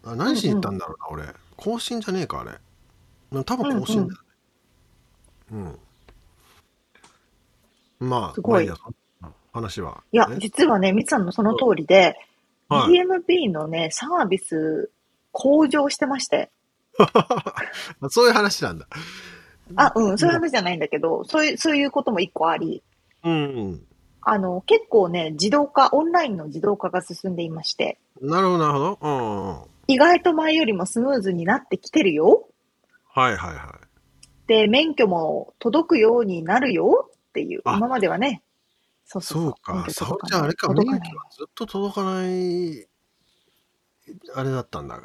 [0.03, 2.51] あ何しに行ったんだろうな、俺更新じゃねえかあれ。
[3.31, 4.21] うん多分更新だよ
[5.51, 5.77] ね。
[7.99, 8.69] うん、まあすごい。
[9.55, 10.03] 話は。
[10.11, 12.17] いや、ね実はね、みつさんのその通りで、
[12.67, 12.93] はい。
[12.93, 14.91] DMB のね、サービス
[15.31, 16.51] 向上してまして。
[18.09, 18.87] そういう話なんだ。
[19.75, 22.83] あ、うん、そういう話じゃないんだけど、そういう、そういうことも一個あり、
[23.23, 23.85] うん。
[24.21, 28.99] あの、結構ね、自動化、オンラインの自動化が進んでいまして、なるほどなるほど。
[29.01, 32.47] うんうん意外と前よりもスムーズになってきてるよ。
[33.05, 33.85] はいはいはい
[34.47, 38.43] で、免許も届くようになるよっていう、あ今まではね、
[39.05, 39.73] そうそうそうか。
[39.73, 42.87] 免許そう届かないじゃああれか、免許はずっと届かない、
[44.35, 44.99] あれだったんだ。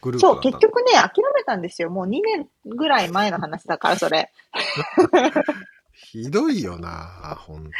[0.00, 1.90] グループそう、結局ね、諦めたんですよ。
[1.90, 4.32] もう2年ぐらい前の話だから、それ。
[5.92, 7.70] ひどいよな、本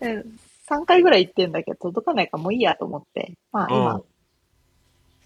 [0.00, 0.16] 当に。
[0.16, 0.24] で
[0.68, 3.34] 3回ぐらい行ってんだけど、届かないからもういいやと思って。
[3.52, 4.02] まあうん今、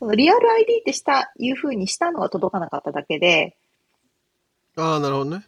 [0.04, 3.56] そのリアル ID ってした、いう風にしたのは届かなかっただけで、
[4.76, 5.46] ああ、なるほどね。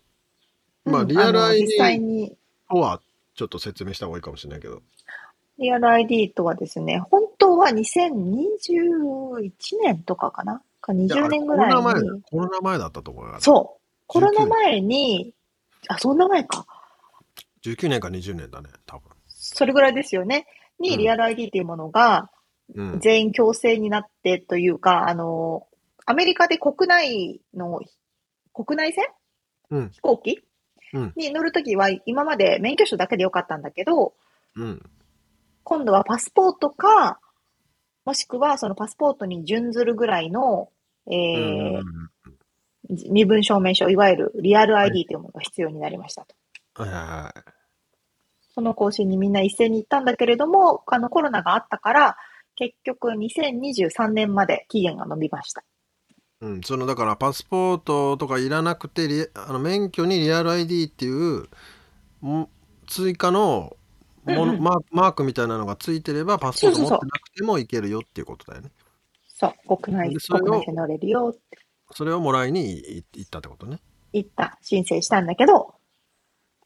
[0.86, 2.34] まあ、うんリアル ID に、
[2.70, 3.02] とは
[3.34, 4.80] ちょっと説明した方がいいかもしれないけど。
[5.58, 9.50] リアル ID とはですね、本当は2021
[9.82, 10.62] 年とかかな？
[10.80, 12.02] かいや20年ぐらいコロナ前。
[12.22, 13.36] コロナ前だったと思うよ。
[13.40, 13.82] そう。
[14.06, 15.34] コロナ19前に、
[15.88, 16.66] あ、そんな前か。
[17.62, 19.10] 19年か20年だね、多分。
[19.28, 20.46] それぐらいですよね。
[20.78, 22.35] に、うんリアル ID っていうものが、うん。
[22.98, 25.66] 全員強制になってというか、あの、
[26.04, 27.80] アメリカで国内の、
[28.52, 29.06] 国内線？
[29.70, 29.90] うん。
[29.90, 30.42] 飛行機？
[30.92, 34.14] うんに乗るときは、今まで免許証だけでよかったんだけど、
[34.54, 34.82] うん。
[35.64, 37.18] 今度はパスポートか、
[38.04, 40.70] もしくはそのパスポートに準ずるぐらいの、
[41.10, 41.82] えーうん
[43.10, 46.36] 身分証明書、いわゆるリアル ID というものが必要になりましたと。
[46.82, 47.50] はいはいはい。
[48.54, 52.16] その更新にみんな一斉に行ったんだけれども、あのコロナがあったから、
[52.56, 55.64] 結局2023年まで期限が延びました。
[56.40, 61.46] うん、そのだからパスポートとかいらなくてリあの免許にリアル ID っていう
[62.22, 62.48] ん
[62.86, 63.76] 追加の
[64.24, 68.70] もの、うんうんマーマークみたいなのがついてればパスポート持ってなくてもいけるよっていうことだよね。
[69.28, 71.58] そう、国内、国内で乗れるよって
[71.92, 73.80] それをもらいにい行ったってことね。
[74.12, 75.74] 言った、申請したんだけど、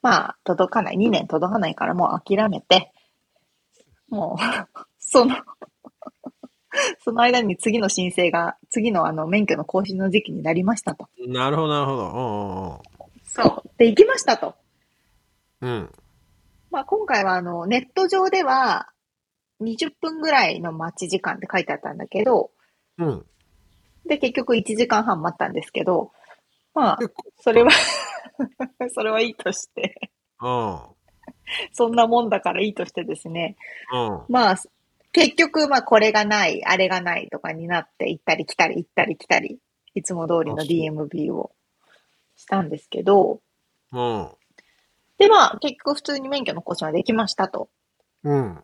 [0.03, 2.93] まあ、届かない、2年届かないからもう諦めて、
[4.09, 5.37] もう、その、
[7.05, 11.09] その間に次の申請が、次のあの免許の更新の時期になりましたと。
[11.27, 12.83] なるほど、なるほど。
[13.25, 13.71] そう。
[13.79, 14.55] で、行きましたと。
[15.61, 15.93] うん。
[16.71, 18.89] まあ、今回はあの、ネット上では、
[19.61, 22.51] 20分ぐらいの待ち時間って書いてあったんだけど、
[22.99, 23.27] うん。
[24.07, 26.13] で、結局1時間半待ったんですけど、
[26.75, 26.99] まあ、
[27.41, 27.71] それは
[28.95, 30.11] それはいいとして、
[30.41, 30.81] うん。
[31.73, 33.57] そんなもんだからいいとしてですね、
[33.93, 34.25] うん。
[34.29, 34.57] まあ、
[35.13, 39.59] 結局、まあ、これがない、あれがないとかになって、行ったり来たり、行ったり来たり、
[39.95, 41.53] いつも通りの DMB を
[42.37, 43.41] したんですけど、
[43.93, 44.31] うん。
[45.19, 47.69] で、まあ、結局普通に免許の更新はできましたと。
[48.23, 48.59] うん。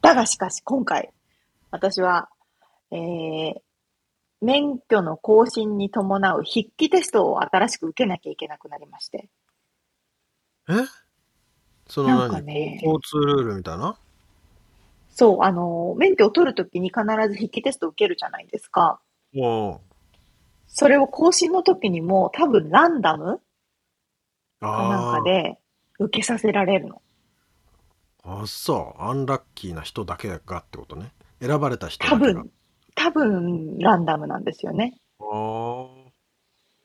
[0.00, 1.10] だがしかし、今回、
[1.70, 2.30] 私は、
[2.90, 3.54] えー、
[4.40, 9.28] 免許の更新に伴う筆記テストを新しく受けなきゃいけなくなりまして。
[10.68, 10.72] え？
[11.88, 13.98] そのなんか何、ね交通ルールみたいな？
[15.10, 19.00] そう、あの、免許を取るときに必ず筆記テストを受けるじゃないですか。
[19.34, 19.78] うん。
[20.66, 23.40] それを更新の時にも多分ランダム
[24.60, 25.58] かなんあかで
[25.98, 27.02] 受けさせられるの。
[28.24, 28.42] あ。
[28.42, 29.02] あ、そう。
[29.02, 31.12] アンラッキーな人だけがってことね。
[31.40, 32.44] 選ばれた人だ多けが。
[32.44, 32.52] 分、
[32.94, 35.00] 多分ランダムなんですよね。
[35.20, 35.88] あ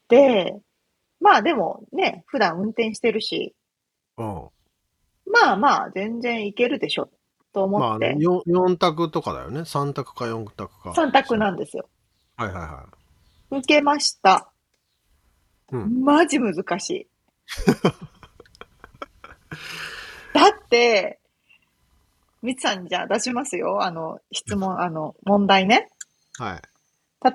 [0.09, 0.59] で、
[1.19, 3.55] まあでもね、普段運転してるし、
[4.17, 4.23] あ。
[4.23, 4.49] うん。
[5.31, 7.09] まあまあ全然いけるでしょ、
[7.55, 9.61] とまあ、思って、4, 4択とかだよね。
[9.61, 10.91] 3択か4択か。
[10.91, 11.87] 3択なんですよ。
[12.35, 12.85] はいはいは
[13.49, 14.51] 受けました。
[15.71, 17.07] うんマジ難しい。
[20.33, 21.19] だって、
[22.41, 23.81] みつさんにじゃあ出しますよ。
[23.83, 25.89] あの、質問、あの、問題ね。
[26.39, 26.43] い。
[26.43, 26.61] はい。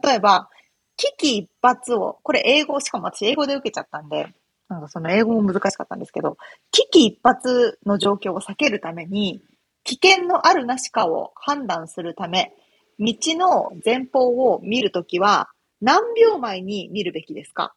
[0.03, 0.51] 例えば、
[0.97, 4.29] 危機一髪を、これ英語、しかも私英語で受けちゃったんで、
[4.69, 6.37] なんかその英語も難しかったんですけど、
[6.73, 7.41] 危機一髪
[7.87, 9.43] の状況を避けるために、
[9.85, 12.53] 危険のあるなしかを判断するため、
[12.99, 15.49] 道の前方を見るときは、
[15.81, 17.75] 何秒前に見るべきですか？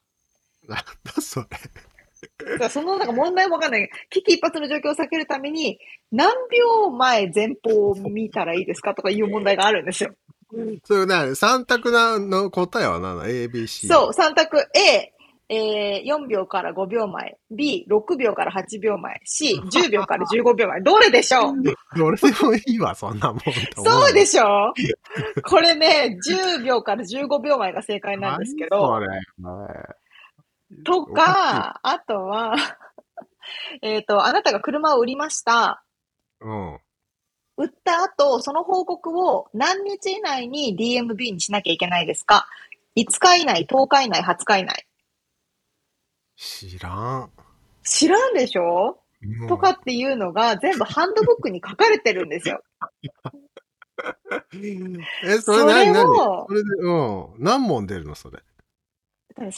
[0.67, 2.69] なんだそれ。
[2.69, 3.89] そのなんか問題もわかんない。
[4.09, 5.79] 危機一髪の状況を避けるために、
[6.11, 10.13] 何秒前前方を見たらいいですかとかいう問題があるんですよ。
[10.83, 13.17] それな、3択なの答えは何？
[13.19, 13.87] だ ?A, B, C。
[13.87, 15.13] そう、3択 A、
[15.49, 17.37] えー、4秒から5秒前。
[17.51, 19.21] B、6秒から8秒前。
[19.25, 20.81] C、 10秒から15秒前。
[20.81, 21.63] どれでしょう？
[21.97, 23.39] どれでもいいわ、そんなもん。
[23.83, 24.73] そうでししょ
[25.45, 28.99] これね、10秒から15秒前が正解なんですけど。
[30.85, 32.55] とか、あとは、
[33.81, 35.83] えっと、あなたが車を売りました。
[36.39, 36.79] うん。
[37.57, 42.47] 売った後、その報告を何日以内に DMB にしなきゃいけないですか
[42.97, 44.87] ?5 日以内、10日以内、20日以内。
[46.35, 47.31] 知らん。
[47.83, 48.99] 知らんでしょ？
[49.21, 52.61] うんとかっていうのが全部ハンドブックに書かれてるんですよ。
[55.23, 57.43] え、それそれ何何をそれで、うん。
[57.43, 58.39] 何問出るのそれ
[59.37, 59.51] ？30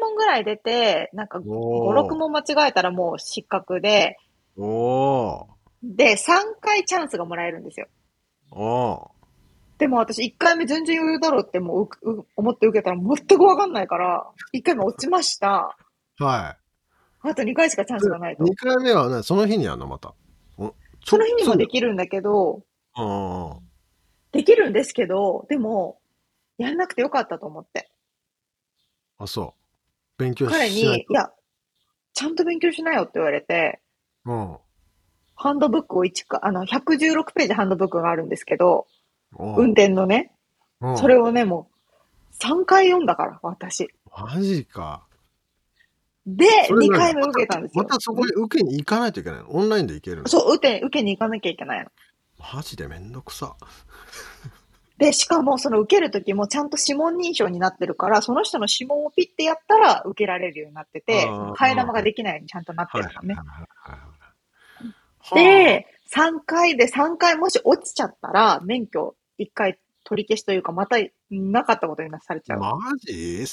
[0.00, 4.16] 問ぐらい出て、なんか5、おー6問間違えたらもう失格で、
[4.56, 5.46] おー。
[5.82, 7.88] で、3回チャンスがもらえるんですよ。
[8.50, 9.10] お
[9.78, 15.76] でも私1回目全然余裕だろうってもううう思って受けたら全くわかんないから、1回目落ちました。
[16.20, 16.24] ー。
[16.24, 16.56] は
[17.24, 18.36] あと2回しかチャンスがないい。
[18.36, 18.44] と。
[18.44, 20.14] 2回目はね、その日にやるのまた。
[20.58, 22.62] おその日にもでききるんだけど、
[22.96, 23.58] うん。
[24.32, 26.00] できるんですけど、でも、
[26.58, 27.90] やんなくてよかったと思って。
[29.18, 30.22] あ、そう。
[30.22, 31.30] 勉強し彼に、ないいや、
[32.12, 33.80] ちゃんと勉強しなよって言われて、
[34.24, 34.32] と。
[34.32, 34.56] うん。
[35.34, 38.86] ハンドブックを1か、あの、116ページハンドブックがあるんですけど、
[39.34, 40.32] お運転のね、
[40.80, 43.88] うんそれをね、もう、3回読んだから、私。
[44.10, 45.06] マジか。
[46.26, 47.84] で、2それ何回目受けたんですよ。
[47.84, 49.50] またそこに受けに行かないといけないの？
[49.50, 50.28] オンラインで行けるの？
[50.28, 51.90] そう、受け、受けに行かなきゃいけないの。
[52.54, 53.56] マジでめんどくさ。
[54.98, 63.36] で、しかも、その受けるときもちゃんと指紋認証になってるから、その人の指紋をピッてやったら受けられるようになってて替え玉ができないようにちゃんとなってはいるのね。
[65.34, 70.98] で、3回で3回もし落ちちゃったら、免許1回取り消しというか、また
[71.30, 72.60] なかったことになされちゃう。
[72.60, 73.44] マジ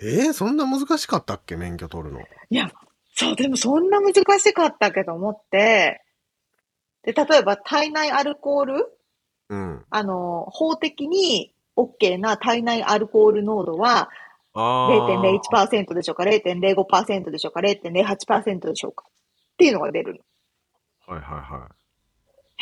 [0.00, 1.56] えー、そんな難しかったっけ？
[1.56, 2.20] 免許取るの。
[2.20, 2.24] い
[2.54, 2.70] や、
[3.14, 6.02] そう、でもそんな難しかったけど思って、
[7.02, 8.98] で、例えば体内アルコール？
[9.50, 9.84] うん。
[9.90, 14.10] あの、法的に OK な体内アルコール濃度は
[14.52, 14.90] ああ。
[15.50, 19.04] 0.01%でしょうか、0.05%でしょうか、0.08%でしょうか？
[19.06, 19.10] っ
[19.54, 21.14] っていうのが出るの。
[21.14, 21.68] はいはいは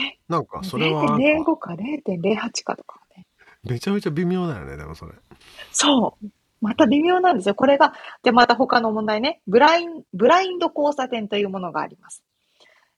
[0.04, 0.18] い。
[0.28, 3.24] なんかそれはなんか？0.05か0.08かとかね。
[3.62, 5.12] めちゃめちゃ微妙だよね、でもそれ。
[5.70, 6.26] そう。
[6.60, 7.54] また微妙なんですよ。
[7.54, 7.92] これが、
[8.22, 9.40] じゃあまた他の問題ね。
[9.46, 12.24] ブライン、ブラインド交差点というものがあります。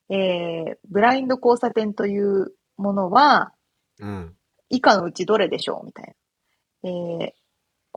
[0.09, 3.53] えー、ブラインド交差点というものは、
[3.99, 4.35] うん。
[4.69, 5.85] 以下のうちどれでしょう？
[5.85, 6.15] みたい
[6.83, 6.89] な。
[6.89, 7.31] えー、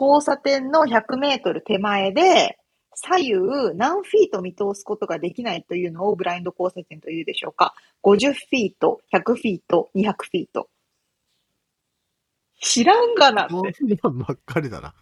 [0.00, 2.58] 交差点の100メートル手前で、
[2.96, 3.32] 左右
[3.74, 10.68] 何フィート見通すことができないというのをブラインド交差点というでしょうか ?50 フィート、100フィート、200フィート。
[12.64, 13.74] 知らんがなって。
[14.02, 14.94] そんばっかりだな。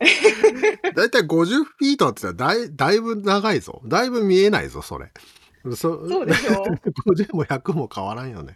[0.96, 3.80] だいたい50フィートって言ったらだいだいぶ長いぞ。
[3.86, 5.12] だいぶ見えないぞ、それ。
[5.76, 6.78] そそうでしょ？
[7.06, 8.54] 50も100も変わらんよね。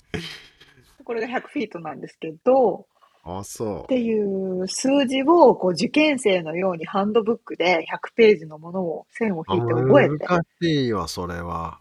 [1.04, 2.86] これが100フィートなんですけど、
[3.22, 9.54] あ、そっていう数字をこう受験生のようにハンドブックで100ページのものを線をう。
[9.54, 10.28] 引いて覚えて。
[10.28, 11.80] 難しいわ、それは。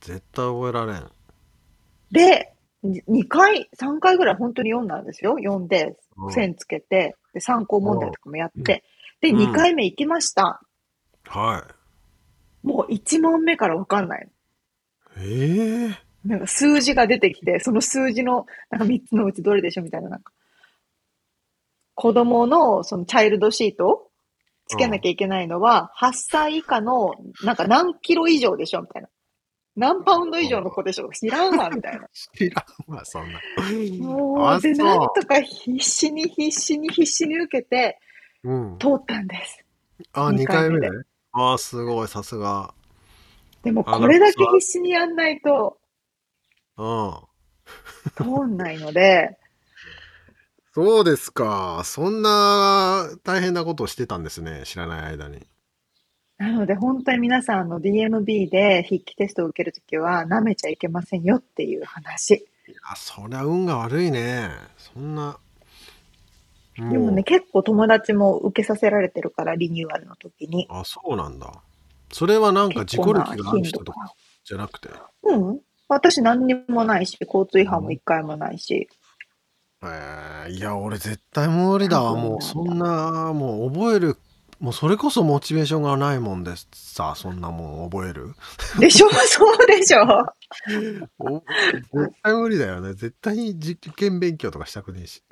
[0.00, 1.10] 絶対覚えられん。
[2.10, 2.52] で、
[2.84, 5.36] 2回、3回ぐらい本当に読んだんですよ。
[5.38, 8.84] 読んで、うん線つけて、で、参考問題とかもやって。
[9.20, 10.60] で、うん2回目行きました。
[11.24, 11.64] は
[12.64, 12.66] い。
[12.66, 14.28] もう1問目からわかんない。
[15.18, 20.32] ええなんか数字が出てきて、その数字のなんか3つのうちどれでしょみたいな、なんか。
[21.94, 24.10] 子供のそのチャイルドシート
[24.66, 29.08] つけなきゃいけないのは、8歳以下のなんか何キロ以上でしょみたいな。
[29.76, 32.08] 何パウンド以上の子でしょ 知らんわみたいな。
[32.12, 33.40] 知らんわ、そんな。
[33.98, 37.98] もう、で、なんとか必死に必死に必死に受けて、
[38.42, 38.78] うん。
[38.78, 39.64] 通ったんです。
[40.12, 41.04] あ、二2回目回目ね。
[41.32, 42.74] あ、すごい、さすが。
[43.62, 45.78] でも、あこれだけ必死にやんないと
[46.76, 47.14] うん。
[48.16, 49.36] 通んないので、
[50.72, 51.82] そうですか。
[51.84, 54.62] そんな大変なことをしてたんですね。
[54.64, 55.46] 知らない間に。
[56.40, 62.34] なので本当に皆さんあの DMB で筆記テストを受けるときは舐めちゃいけませんよっていう話。
[62.66, 64.48] いや、そりゃ運が悪いね。
[64.78, 65.36] そんな。
[66.76, 70.66] でもね、結構友達も受けさせられてるから、リニューアルの時に。
[70.70, 71.52] あ、そうなんだ。
[72.10, 74.88] それはなんか事故結構な歴がある人とかじゃなくて？
[75.24, 75.60] うん。
[75.88, 78.88] 私何にもないし、交通違反も一回もないし。
[79.82, 82.14] えー、いや、俺絶対無理だわ。
[82.14, 84.16] もうそんな、もう覚える、
[84.60, 88.34] もうそれこそモチベーションがないもんですさ、そんなもん覚える？
[88.78, 89.08] でしょ？
[89.10, 90.02] そうでしょ？
[91.18, 91.42] お
[91.94, 92.92] 絶対無理だよね。
[92.92, 95.22] 絶対に受験勉強とかしたくねえし。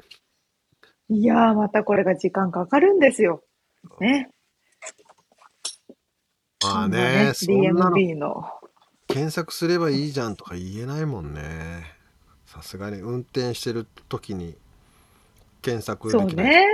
[1.10, 3.42] いやー、またこれが時間かかるんですよ。
[4.00, 4.30] ね。
[6.62, 8.44] まあね、そんなの DMB の。
[9.08, 11.84] 検索すればいいじゃんとか言えないもんね。
[12.46, 14.56] さすがに運転してる時に
[15.60, 16.28] 検索できない。
[16.28, 16.66] そうね。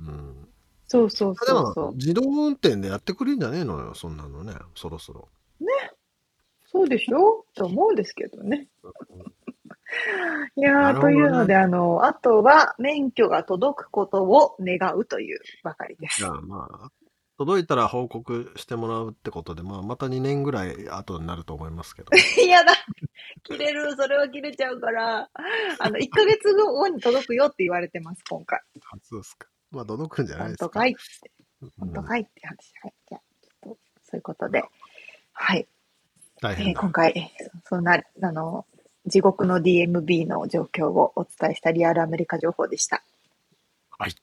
[0.00, 0.39] うん。
[0.90, 1.84] そうそうでそうそう。
[1.86, 5.28] も自動運転でやってくれるんじゃねえのよ、そんなのね、そろそろ。
[6.66, 7.44] そうでしょ？
[7.54, 8.66] と思うんですけどね。
[10.56, 16.28] いやー、ねというので、あの、あとは免許が届くことを願うというばかりですじゃ。
[16.28, 16.90] あまあ、
[17.38, 22.10] 届いたら報告してもらうってことで、まあ、また2年ぐらい後になると思いますけど。
[22.16, 22.18] い
[22.50, 22.72] やだ。
[23.44, 23.94] 切れる。
[23.96, 25.30] それは切れちゃうから。
[25.78, 28.60] あの、1ヶ月後に届くよって言われてます、今回。
[28.82, 29.48] 初ですか。
[29.70, 30.66] まあ、届くんじゃない本ですか。
[30.66, 31.30] 当かいって。
[31.62, 32.72] うん本当かいって話。
[32.82, 32.94] はい。
[33.08, 34.64] じゃあ、ちょっと、そういうことで。
[35.32, 35.58] はい。
[35.58, 35.80] えー
[36.40, 36.80] 大変だ。
[36.80, 37.32] 今回、
[37.66, 38.66] そんな、あの、
[39.06, 43.02] 地獄の DMB の状況をお伝えしたリアルアメリカ情報でした。
[43.98, 44.14] はい。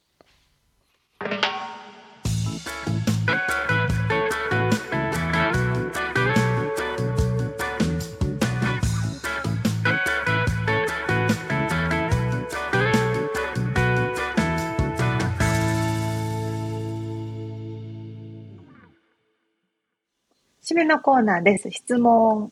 [20.69, 21.71] 締めのコーナーです。
[21.71, 22.51] 質問。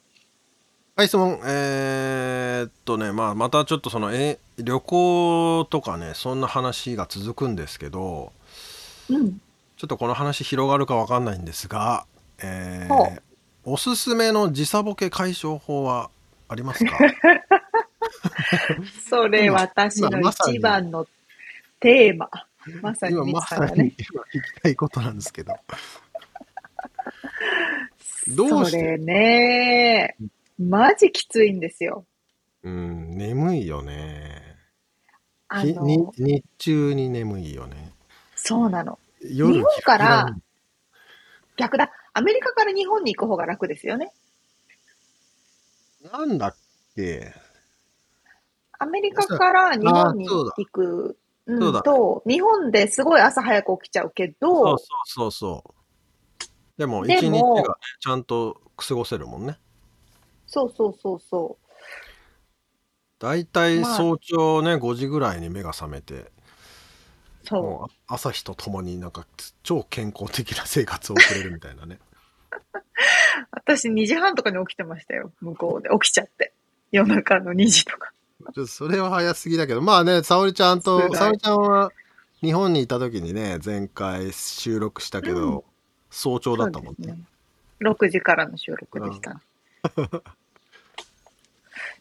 [0.95, 1.39] はい、質問。
[1.45, 8.31] えーっとね、まあ、またちょっとその、え、旅行とかね、そんな話が続くんですけど、
[9.09, 9.41] うん。
[9.77, 12.05] ちょっとこの話広がるかわかんないんですが、
[12.41, 13.21] えー
[13.67, 16.11] おすすめの時差ボケ解消法は
[16.47, 16.99] ありますか？
[19.09, 21.07] それ、今私の一番の
[21.79, 22.29] テーマ。
[22.81, 24.05] まさに今ミまさに聞き
[24.61, 25.55] たいことなんですけど。
[28.27, 28.79] どうして？
[28.79, 30.15] それね、
[30.57, 32.05] マジきついんですよ。
[32.63, 34.41] うん、眠いよね。
[35.47, 37.93] あの、日中に眠いよね。
[38.35, 38.97] そうなの。
[39.21, 40.35] 夜日本から
[41.57, 41.91] 逆だ。
[42.13, 44.11] アメリカから日本に行く方が楽ですよね。
[46.11, 46.55] なんだっ
[46.95, 47.33] け？
[48.79, 51.17] アメリカから日本に行く
[51.47, 55.69] うんと、日本ですごい朝早く起きちゃうけそうど、そうそうそう。
[55.69, 55.84] でも、
[56.77, 57.63] でも一日がね、
[57.99, 59.57] ちゃんと過ごせるもんね。
[60.47, 61.57] そうそうそうそ
[63.19, 66.31] 大体まあ早朝ね5時ぐらいに目が覚めてう。
[67.45, 67.93] そう。
[68.07, 69.25] 朝日とともになんか
[69.63, 71.99] 超健康的な生活を送れるみたいなね
[73.51, 75.31] 私2時半とかに起きてましたよ。
[75.41, 75.89] 向こうで。
[75.89, 76.53] 起きちゃって。
[76.91, 78.11] 夜中の2時とか。
[78.53, 81.91] ちそれは早すぎだけどまあね沙織ちゃんと沙織ちゃんは
[82.41, 85.74] 日本にいた時にね前回収録したけど、うん
[86.15, 87.19] 早朝だったもんねね。
[87.81, 89.41] 6時からの収録でした。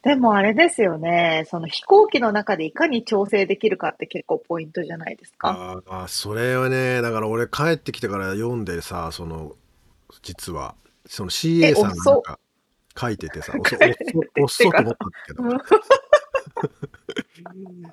[0.03, 1.47] でもあれですよね。
[1.51, 5.83] その飛行機の中でいかに調整できるかって結構ポイントじゃないですか。
[5.89, 9.57] ああそれはねだから俺帰ってきてから読んでさその
[10.23, 12.39] 実はその CA さんがなんか
[12.97, 13.77] 書いててさおっそ
[14.41, 15.59] おっ そと思ったんだけどうん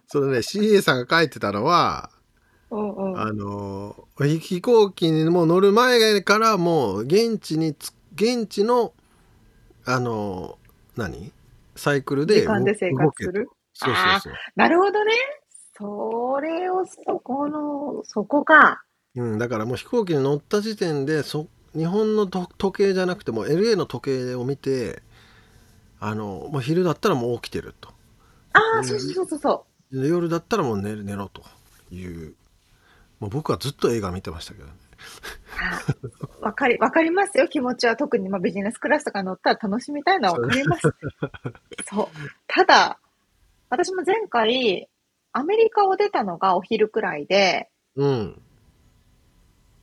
[0.06, 2.12] そのね CA さんが書いてたのは
[2.72, 8.94] うんうんあの飛飛行機にもう乗る前からもう現地につ現地の
[9.86, 10.58] あの
[10.96, 11.32] 何？
[11.76, 13.50] サイクルで時間で生活する？
[13.74, 14.34] そうそうそう。
[14.56, 15.12] なるほどね。
[15.78, 18.84] それをそこの、そこか。
[19.16, 25.02] うん、だからもう飛行機に乗った時点でそ日本のと時計じゃなくても LA の時計を見て
[26.00, 27.90] あのもう昼だったらもう起きてると
[28.54, 30.02] ああ、うんそうそうそうそう。
[30.02, 31.42] で夜だったらもう寝る寝ろと
[31.92, 32.36] いう
[33.22, 34.74] もう僕はずっと映画見てましたけどね
[36.42, 37.96] あわかり、わかりますよ、気持ちは。
[37.96, 40.82] 特に、まあ、ビジネスクラスとか乗ったら楽しみたいのはわかります。
[41.88, 42.08] そう。
[42.48, 43.00] ただ、
[43.70, 44.90] 私も前回、
[45.34, 48.42] アメリカを出たのがお昼くらいで、うん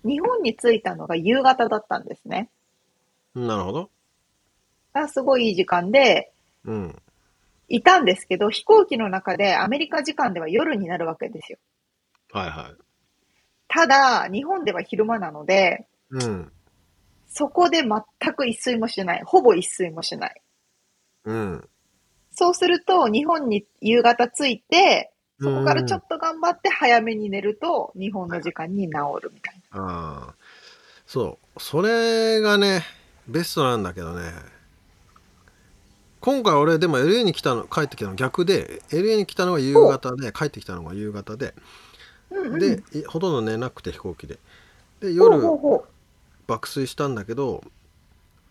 [0.04, 2.48] 日本に着いたのが夕方だったんですね。
[3.34, 3.90] なるほど
[4.92, 6.32] あすごいいい時間で、
[6.64, 6.96] うん
[7.68, 11.58] いたんですけど、飛行機の中でアメリカ時間では夜になるわけですよ。
[12.32, 12.87] はいはい
[13.68, 16.52] ただ、日本では昼間なので、うん
[17.30, 19.22] そこで全く一睡もしない。
[19.24, 20.42] ほぼ一睡もしない。
[21.24, 21.68] うん
[22.30, 30.34] そうすると、日本に夕方着いて、そこからちょうんっと頑張って早めに寝ると、日本の時間に治るみたいああ
[31.06, 32.84] そうそれがね
[33.28, 34.32] ベストなんだけどね
[36.20, 41.52] 今回俺でも LA に来たの帰ってきたの逆で LA に来たのが夕方で帰ってきたのが夕方でな。
[41.52, 41.60] うんうん、
[42.30, 44.38] で、いほとんど寝なくて飛行機で。
[45.00, 45.40] で夜
[46.46, 47.62] 爆睡したんだけど、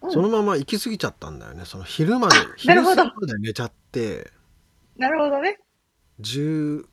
[0.09, 1.65] そのまま行き過ぎちゃったんだよね。
[1.65, 4.31] その昼まで昼過ぎまで寝ちゃって。
[4.97, 5.59] なるほどね。
[6.19, 6.87] 十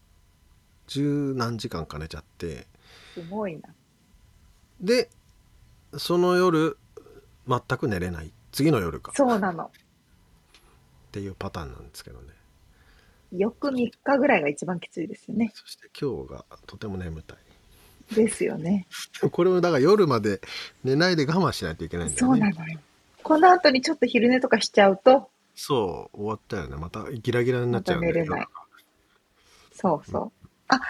[0.87, 2.67] 十何時間か寝ちゃって。
[3.15, 3.69] すごいな。
[4.81, 5.09] で
[5.97, 6.77] その夜
[7.47, 8.33] 全く寝れない。
[8.53, 9.13] 次の夜か。
[9.15, 9.65] そうなの。
[9.65, 9.71] っ
[11.13, 12.34] ていうパターンなんですけどね
[13.39, 15.53] 翌3日ぐらいが一番きついですよね。
[15.55, 17.39] そして今日がとても眠たい
[18.15, 18.87] ですよね。
[19.31, 20.41] これもだから夜まで
[20.83, 22.79] 寝ないで我慢しないといけないんだそよねうなのよ。
[23.23, 28.47] この後にちょっと昼寝とかしちゃうと、そう終わったよねまたギラギラになっちゃうんだよまた寝れない
[29.73, 30.33] そうそう。
[30.69, 30.81] あ、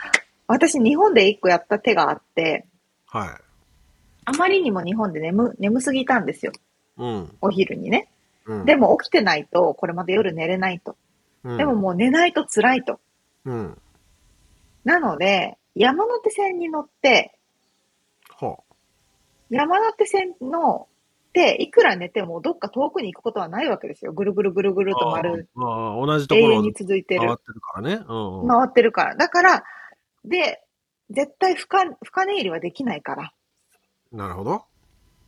[0.46, 2.66] 私日本で一個やった手があって、
[3.06, 3.40] は
[4.26, 6.52] あまりにも日本で眠、眠すぎたんですよ。
[6.52, 8.08] いうん、お昼にね。
[8.46, 10.96] うん、でも起きてないと、これまで夜寝れないと。
[11.44, 13.00] うん、でももう寝ないと辛いと。
[13.44, 13.78] うん
[14.84, 17.38] なので、山手線に乗って、
[18.38, 18.58] は
[19.50, 20.88] 山手線の、
[21.32, 24.12] で、いくら寝てもどっか遠くに行くことはないわけですよ。
[24.12, 27.36] ぐるぐるぐるぐると丸、あああ同じところを永遠に続いてる回っ。
[27.38, 29.16] てるからね、うんうん、回ってるから。
[29.16, 29.64] だから、
[30.24, 30.62] で、
[31.10, 33.32] 絶対深、深寝入りはできないから。
[34.12, 34.64] なるほど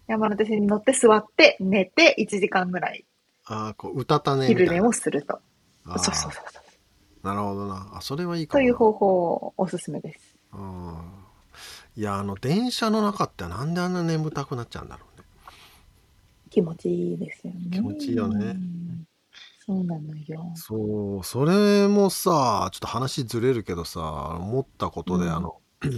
[0.06, 3.04] 山手線に乗って座って寝て1時間ぐらい
[3.46, 5.40] ああこううたた寝みたいな昼寝をすると。
[5.88, 7.26] あーそうそうそうそう。
[7.26, 10.36] なるほどなあそれはいいかもなという方法おすすめです。
[10.52, 10.96] うん
[11.96, 15.24] いやあの電車の中ってなんであんな眠たくなっちゃうんだろうね
[16.50, 17.60] 気持ちいいですよね。
[17.72, 19.06] 気持ちいいよねうん。
[19.66, 20.52] そうなのよ。
[20.54, 25.60] そうそれもさちょっと話ずれるけどさ思ったことで、うんあの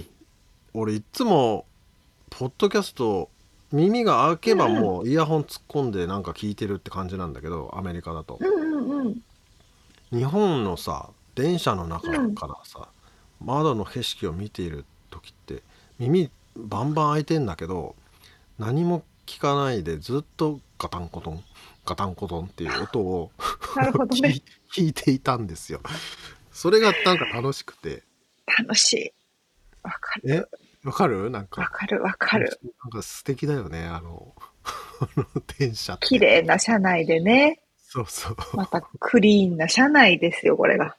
[0.74, 1.66] 俺いっつも
[2.30, 3.28] ポッドキャスト
[3.72, 9.20] 耳が開けばもうイヤホン突っ込んでなんか聞いてるって感じなんだけどアメリカだとうんうんうん。
[10.10, 12.88] 日本のさ電車の中からさ、
[13.40, 15.62] 窓の景色を見ている時って
[15.98, 17.94] 耳バンバン開いてんだけど
[18.58, 21.44] 何も聞かないでずっとガタンコトン
[21.84, 23.30] ガタンコトンっていう音を
[24.20, 24.42] ね。
[24.74, 25.80] 聞いていたんですよ。
[26.52, 28.02] それがなんか楽しくて。
[28.58, 29.12] 楽しい。
[29.82, 30.48] わかる。
[30.84, 30.86] え？
[30.86, 31.30] わかる？
[31.30, 31.70] なんわか。
[31.70, 32.60] かるわかる。
[32.84, 34.34] なんか素敵だよね、あの、
[35.00, 35.26] あの
[35.58, 36.06] 電車って。
[36.06, 37.62] 綺麗な車内でね。
[37.90, 38.36] そうそう。
[38.52, 40.94] またクリーンな車内ですよ、これが。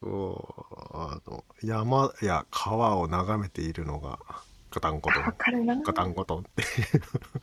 [0.00, 4.18] そうあの山や川を眺めているのが
[4.70, 5.76] ガタンコトわンかるな。
[5.82, 6.62] ガタンコトンって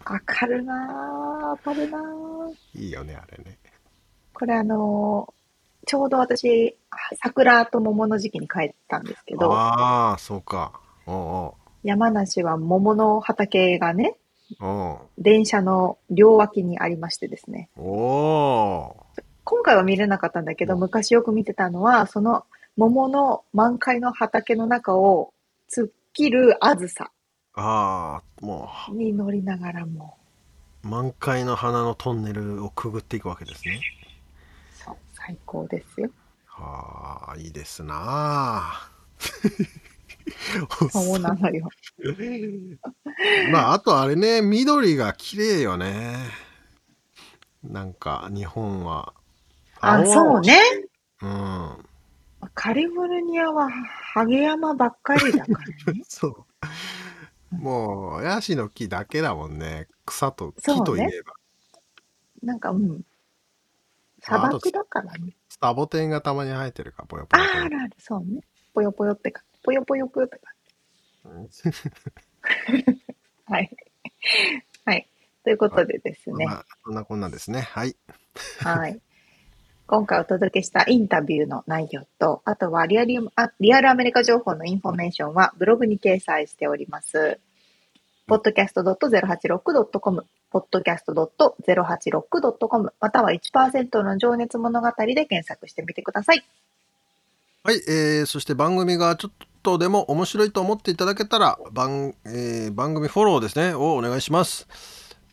[0.06, 2.00] わかるなわかるな
[2.74, 3.60] いいよねあれね。
[4.34, 5.34] これあのー
[5.86, 6.78] ちょうど私、
[7.22, 10.80] 桜と桃の時期に帰ったんですけど、ああそうか。
[11.06, 11.54] おう
[11.84, 14.16] 山梨は桃の畑がね、おう
[15.18, 17.70] 電車の両脇にありましてですね。
[17.78, 18.96] お
[19.44, 22.46] 今回は見れなかったんだけど、昔よく見てたのは、その
[22.78, 25.34] 桃の満開の畑の中を
[25.70, 27.12] 突っ切るあずさ
[27.56, 30.18] ああもに乗りながらも、
[30.84, 33.82] う満開の花のトンネルをくぐっていくわけですね。
[34.74, 36.10] そう、最高ですよ。
[36.46, 38.90] はあいいですなあ
[40.92, 41.68] そうなのよ。
[43.52, 46.18] まああとあれね緑が綺麗よね
[47.64, 49.14] なんか日本は
[49.80, 50.60] あ、そうね。
[51.22, 51.78] うん
[52.54, 53.70] カリフォルニアは
[54.14, 55.52] ハゲ山ばっかりだか
[55.88, 56.02] らね。
[56.08, 61.34] そうもうヤシの木だけだもんね草と木といえば、
[62.42, 63.02] なんか、うん。
[64.22, 65.36] 砂漠だからね。
[65.62, 68.42] サボテンがたまに生えてるからぽよぽあよあるある、そうね。
[68.74, 70.54] ぽよぽよってか、ぽよぽよぷってか。
[73.46, 73.70] はい。
[74.86, 75.08] はい。
[75.44, 76.46] ということでですね。
[76.46, 77.96] まあ、そんなこんなですねはい
[78.60, 79.00] はい。
[79.86, 87.40] 今回お届けしたインタビューの内容と、あとはリアリあリアルアメリカ情報のインフォメーションはブログに掲載しております。
[88.28, 96.44] podcast.086.com、podcast.086.com、または1%の情熱物語で検索してみてください。
[97.66, 104.68] はい、えーそして番組がちょっとでも面白いと思っていただけたら番,、えー番組フォローですねをお願いします、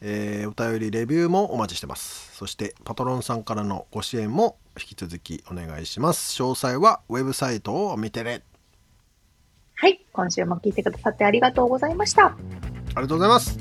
[0.00, 8.44] えーお便りレビューもお待ちしてますそしてパトロンさんからのご支援も引き続きお願いします詳細はウェブサイトを見てね
[9.74, 10.00] はい。
[10.12, 12.26] 今週も聞いてくださってありがとうございました。
[12.26, 12.36] あ
[12.90, 13.58] りがとうございます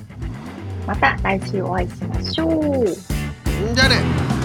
[0.86, 3.72] また来週お会いしましょう。
[3.72, 4.39] んじゃあね